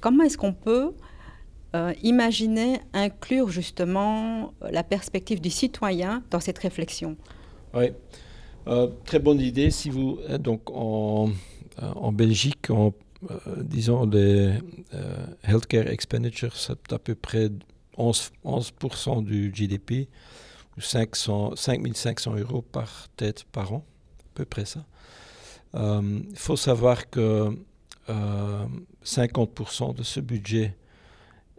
[0.00, 0.92] comment est-ce qu'on peut
[2.02, 7.16] imaginer inclure justement la perspective du citoyen dans cette réflexion?
[7.74, 7.92] Oui,
[9.04, 9.70] très bonne idée.
[9.70, 10.70] Si vous, donc,
[11.80, 12.90] en euh, Belgique, euh,
[13.72, 14.56] les euh,
[15.44, 17.48] healthcare expenditures, c'est à peu près
[17.96, 20.08] 11%, 11 du GDP,
[20.76, 23.84] ou 500, 5500 euros par tête par an,
[24.20, 24.84] à peu près ça.
[25.74, 27.56] Il faut savoir que
[28.08, 30.76] 50% de ce budget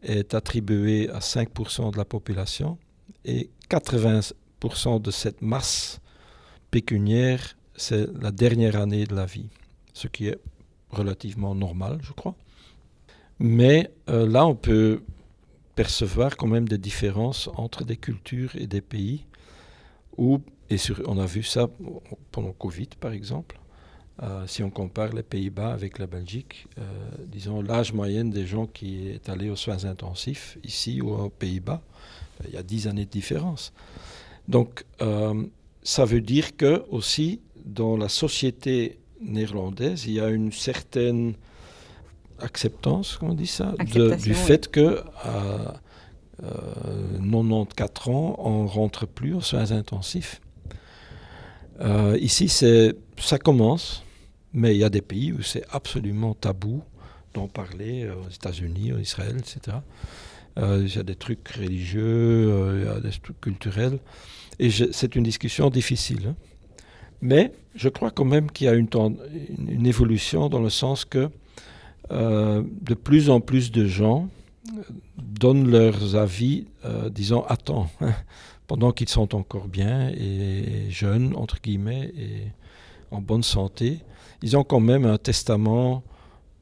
[0.02, 2.78] est attribué à 5% de la population
[3.24, 6.02] et 80% de cette masse
[6.72, 9.49] pécuniaire, c'est la dernière année de la vie,
[9.93, 10.39] ce qui est
[10.89, 12.36] relativement normal, je crois.
[13.39, 15.01] Mais euh, là, on peut
[15.76, 19.26] percevoir quand même des différences entre des cultures et des pays,
[20.17, 21.69] et on a vu ça
[22.32, 23.59] pendant Covid par exemple,
[24.22, 26.84] euh, si on compare les Pays-Bas avec la Belgique, euh,
[27.26, 31.82] disons l'âge moyen des gens qui est allé aux soins intensifs, ici ou aux Pays-Bas,
[32.45, 33.74] il y a 10 années de différence.
[34.47, 34.86] Donc,
[35.84, 41.34] ça veut dire que aussi, dans la société néerlandaise, il y a une certaine
[42.39, 43.73] acceptance, comment on dit ça,
[44.23, 45.79] du fait que à
[46.41, 50.41] 94 ans, on rentre plus aux soins intensifs.
[52.19, 54.03] ici, ça commence.
[54.53, 56.84] Mais il y a des pays où c'est absolument tabou
[57.34, 59.77] d'en parler, euh, aux États-Unis, en Israël, etc.
[60.59, 63.99] Euh, il y a des trucs religieux, euh, il y a des trucs culturels.
[64.62, 66.28] Et c'est une discussion difficile.
[66.30, 66.36] Hein.
[67.22, 68.88] Mais je crois quand même qu'il y a une,
[69.86, 71.30] évolution dans le sens que
[72.09, 74.28] de plus en plus de gens
[75.18, 76.66] donnent leurs avis,
[77.09, 78.14] disant attends, hein,
[78.68, 82.51] pendant qu'ils sont encore bien et jeunes, entre guillemets, et
[83.12, 83.99] en bonne santé,
[84.41, 86.03] ils ont quand même un testament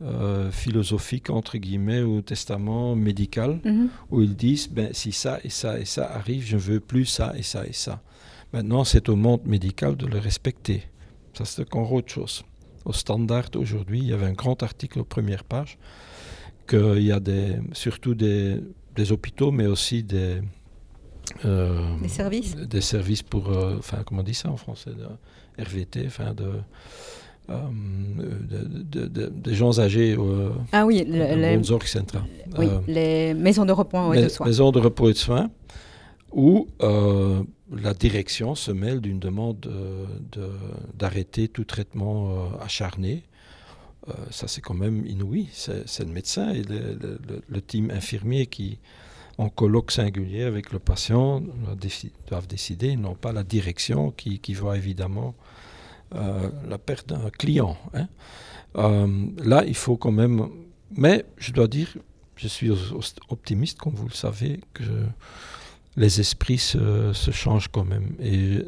[0.02, 3.89] euh, philosophique, entre guillemets, ou testament médical, mhm.
[4.12, 7.06] où ils disent, ben, si ça et ça et ça arrive, je ne veux plus
[7.06, 8.02] ça et ça et ça.
[8.54, 10.84] Maintenant, c'est au monde médical de le respecter.
[11.34, 12.43] Ça, c'est encore autre chose.
[12.86, 15.78] Au standard, aujourd'hui, il y avait un grand article aux premières pages,
[16.66, 18.62] qu'il y a des, surtout des,
[18.95, 20.41] des hôpitaux, mais aussi des...
[21.45, 24.91] Euh, des services Des services pour, euh, enfin, comment on dit ça en français
[25.60, 26.52] RVT, enfin, de
[27.52, 31.58] euh, des gens âgés euh, ah oui, les,
[32.58, 34.45] oui, euh, les maisons de repos et de soins.
[34.45, 35.50] Maisons de repos et de soins,
[36.32, 39.68] où la direction se mêle d'une demande
[40.93, 43.24] d'arrêter tout traitement acharné.
[44.32, 45.47] ça, c'est quand même inouï.
[45.52, 48.80] C'est le médecin et le, team infirmier qui,
[49.38, 51.41] en colloque singulier avec le patient,
[52.28, 55.34] doivent décider, non pas la direction qui, qui va évidemment
[56.16, 57.78] euh, la perte d'un client.
[57.93, 58.07] Hein.
[58.76, 60.47] Euh, là, il faut quand même...
[60.95, 61.97] Mais je dois dire,
[62.36, 62.72] je suis
[63.30, 64.84] optimiste, comme vous le savez, que
[65.95, 68.16] les esprits se, changent quand même.
[68.20, 68.60] Et,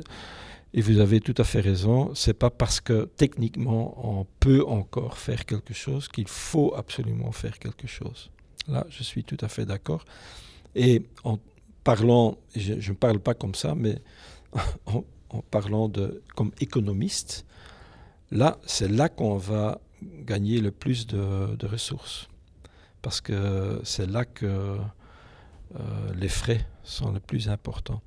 [0.74, 5.18] et, vous avez tout à fait raison, c'est pas parce que techniquement on peut encore
[5.18, 8.30] faire quelque chose qu'il faut absolument faire quelque chose.
[8.68, 10.06] Là, je suis tout à fait d'accord.
[10.76, 11.40] Et en
[11.84, 13.98] parlant, je ne parle pas comme ça, mais
[15.32, 17.46] en, parlant de, comme économiste,
[18.32, 22.28] là, c'est là qu'on va gagner le plus de, ressources.
[23.02, 28.02] Parce que c'est là que euh, les frais sont les plus importants.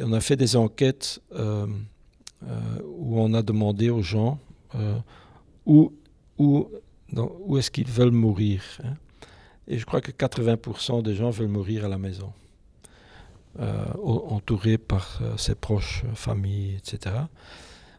[0.00, 1.66] On a fait des enquêtes euh,
[2.44, 4.38] euh, où on a demandé aux gens
[5.66, 5.92] où,
[6.38, 6.68] où,
[7.16, 8.62] où est-ce qu'ils veulent mourir.
[8.84, 8.94] Hein.
[9.66, 12.32] Et je crois que 80% des gens veulent mourir à la maison.
[13.58, 17.16] Euh, entouré par euh, ses proches, familles, etc.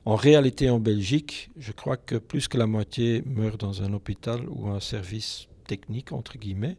[0.06, 4.48] En réalité, en Belgique, je crois que plus que la moitié meurt dans un hôpital
[4.48, 6.78] ou un service technique, entre guillemets.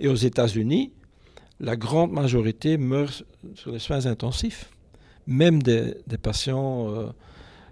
[0.00, 0.90] Et aux États-Unis,
[1.60, 4.70] la grande majorité meurt sur les soins intensifs.
[5.26, 7.08] Même des, patients euh,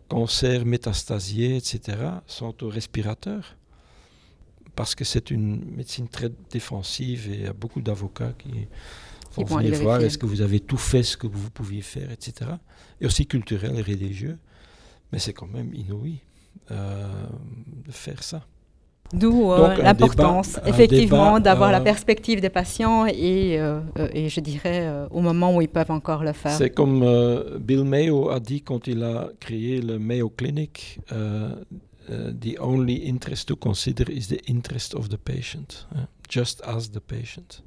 [0.09, 3.57] cancer métastasiés, etc., sont au respirateur.
[4.75, 8.69] Parce que c'est une médecine très défensive et il y a beaucoup d'avocats qui,
[9.45, 12.51] pour venir voir est-ce que vous avez tout fait ce que vous pouviez faire, etc.
[13.01, 14.39] Et aussi culturel et religieux.
[15.13, 16.21] Mais c'est quand même inouï
[16.71, 17.07] euh,
[17.87, 18.43] de faire ça.
[19.13, 23.61] D'où euh, l'importance, effectivement, d'avoir la euh, perspective des patients et,
[24.13, 26.51] et je dirais au moment où ils peuvent encore le faire.
[26.51, 27.05] C'est comme
[27.61, 30.99] Bill Mayo a dit quand il a créé le Mayo Clinic.
[32.09, 35.87] the only interest to consider is the interest of the patient,
[36.29, 37.63] just as the patient.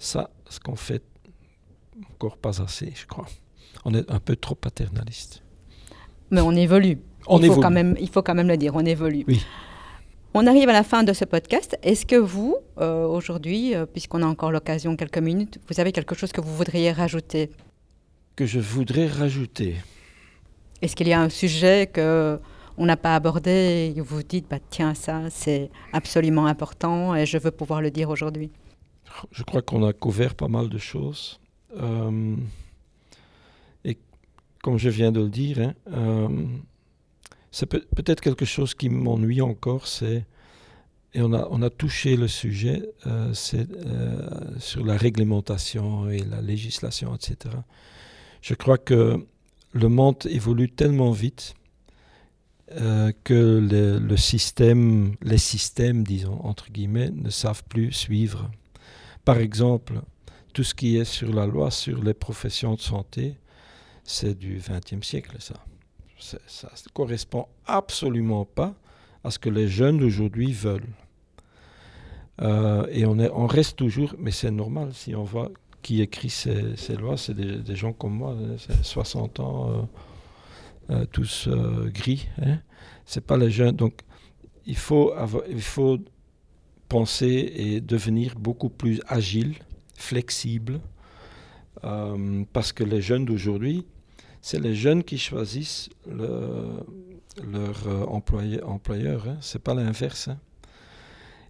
[0.00, 1.02] Ça, ce qu'on fait
[2.14, 3.26] encore pas assez, je crois.
[3.84, 5.42] On est un peu trop paternaliste.
[6.30, 6.98] Mais on évolue.
[7.26, 7.56] On il, évolue.
[7.56, 9.24] Faut quand même, il faut quand même le dire, on évolue.
[9.28, 9.44] Oui.
[10.32, 11.76] On arrive à la fin de ce podcast.
[11.82, 16.14] Est-ce que vous, euh, aujourd'hui, euh, puisqu'on a encore l'occasion, quelques minutes, vous avez quelque
[16.14, 17.50] chose que vous voudriez rajouter?
[18.36, 19.76] Que je voudrais rajouter
[20.80, 22.40] Est-ce qu'il y a un sujet que
[22.78, 27.36] on n'a pas abordé et vous dites, bah, tiens, ça, c'est absolument important et je
[27.36, 28.50] veux pouvoir le dire aujourd'hui?
[29.32, 31.40] Je crois qu'on a couvert pas mal de choses.
[31.76, 32.36] Euh,
[33.84, 33.98] et
[34.62, 36.46] comme je viens de le dire, hein, euh,
[37.50, 40.26] c'est peut-être quelque chose qui m'ennuie encore, c'est
[41.12, 42.88] et on a, on a touché le sujet,
[43.32, 43.66] c'est
[44.60, 47.52] sur la réglementation et la législation, etc.
[48.42, 49.26] Je crois que
[49.72, 51.56] le monde évolue tellement vite
[53.24, 58.48] que le, système, les systèmes, disons, entre guillemets, ne savent plus suivre.
[59.24, 60.00] Par exemple,
[60.52, 63.36] tout ce qui est sur la loi sur les professions de santé,
[64.04, 65.54] c'est du XXe siècle, ça.
[66.18, 68.74] Ça ne correspond absolument pas
[69.24, 70.88] à ce que les jeunes d'aujourd'hui veulent.
[72.42, 75.50] Euh, et on, est, on reste toujours, mais c'est normal, si on voit
[75.82, 78.36] qui écrit ces, lois, c'est des, gens comme moi,
[78.82, 81.48] 60 ans, euh, euh, tous
[81.86, 82.28] gris.
[82.42, 82.58] Hein.
[83.06, 83.76] C'est pas les jeunes.
[83.76, 84.02] Donc,
[84.66, 85.14] il faut,
[85.48, 85.98] il faut
[86.90, 89.54] penser et devenir beaucoup plus agile,
[89.94, 90.80] flexible,
[92.52, 93.86] parce que les jeunes d'aujourd'hui,
[94.42, 99.36] c'est les jeunes qui choisissent leur euh, employeur, employeur hein.
[99.40, 100.28] c'est pas l'inverse.
[100.28, 100.38] Hein.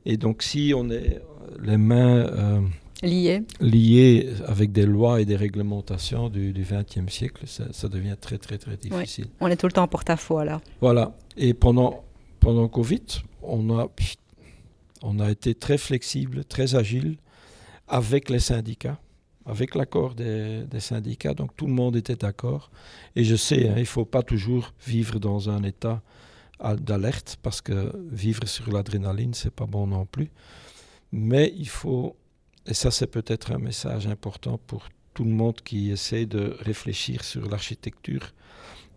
[0.05, 1.23] Et donc si on est
[1.61, 2.61] les mains euh,
[3.03, 3.43] liées.
[3.61, 8.77] liées avec des lois et des réglementations du XXe siècle, ça, devient très très très
[8.77, 9.27] difficile.
[9.41, 10.61] On est tout le temps en porte-à-faux là.
[10.81, 11.17] Voilà.
[11.37, 12.05] Et pendant,
[12.41, 13.03] pendant Covid,
[13.43, 13.89] on a,
[15.03, 17.17] on a été très flexible, très agile
[17.89, 19.01] avec les syndicats
[19.47, 22.71] avec l'accord des, syndicats, donc tout le monde était d'accord.
[23.17, 26.03] Et je sais, hein, il ne faut pas toujours vivre dans un état
[26.79, 30.31] d'alerte, parce que vivre sur l'adrénaline, c'est pas bon non plus.
[31.11, 32.17] Mais il faut,
[32.67, 37.25] et ça c'est peut-être un message important pour tout le monde qui essaie de réfléchir
[37.25, 38.33] sur l'architecture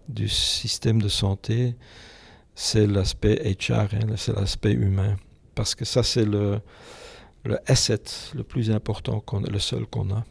[0.10, 1.76] du système de santé,
[2.54, 5.16] c'est l'aspect HR, hein, c'est l'aspect humain.
[5.56, 6.60] Parce que ça, c'est le,
[7.46, 8.02] le asset
[8.36, 10.24] le plus important, qu'on le seul qu'on a.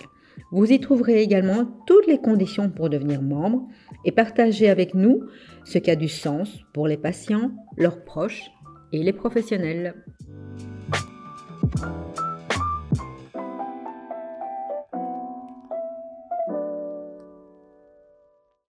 [0.51, 3.67] Vous y trouverez également toutes les conditions pour devenir membre
[4.05, 5.23] et partager avec nous
[5.65, 8.49] ce qui a du sens pour les patients, leurs proches
[8.93, 9.95] et les professionnels.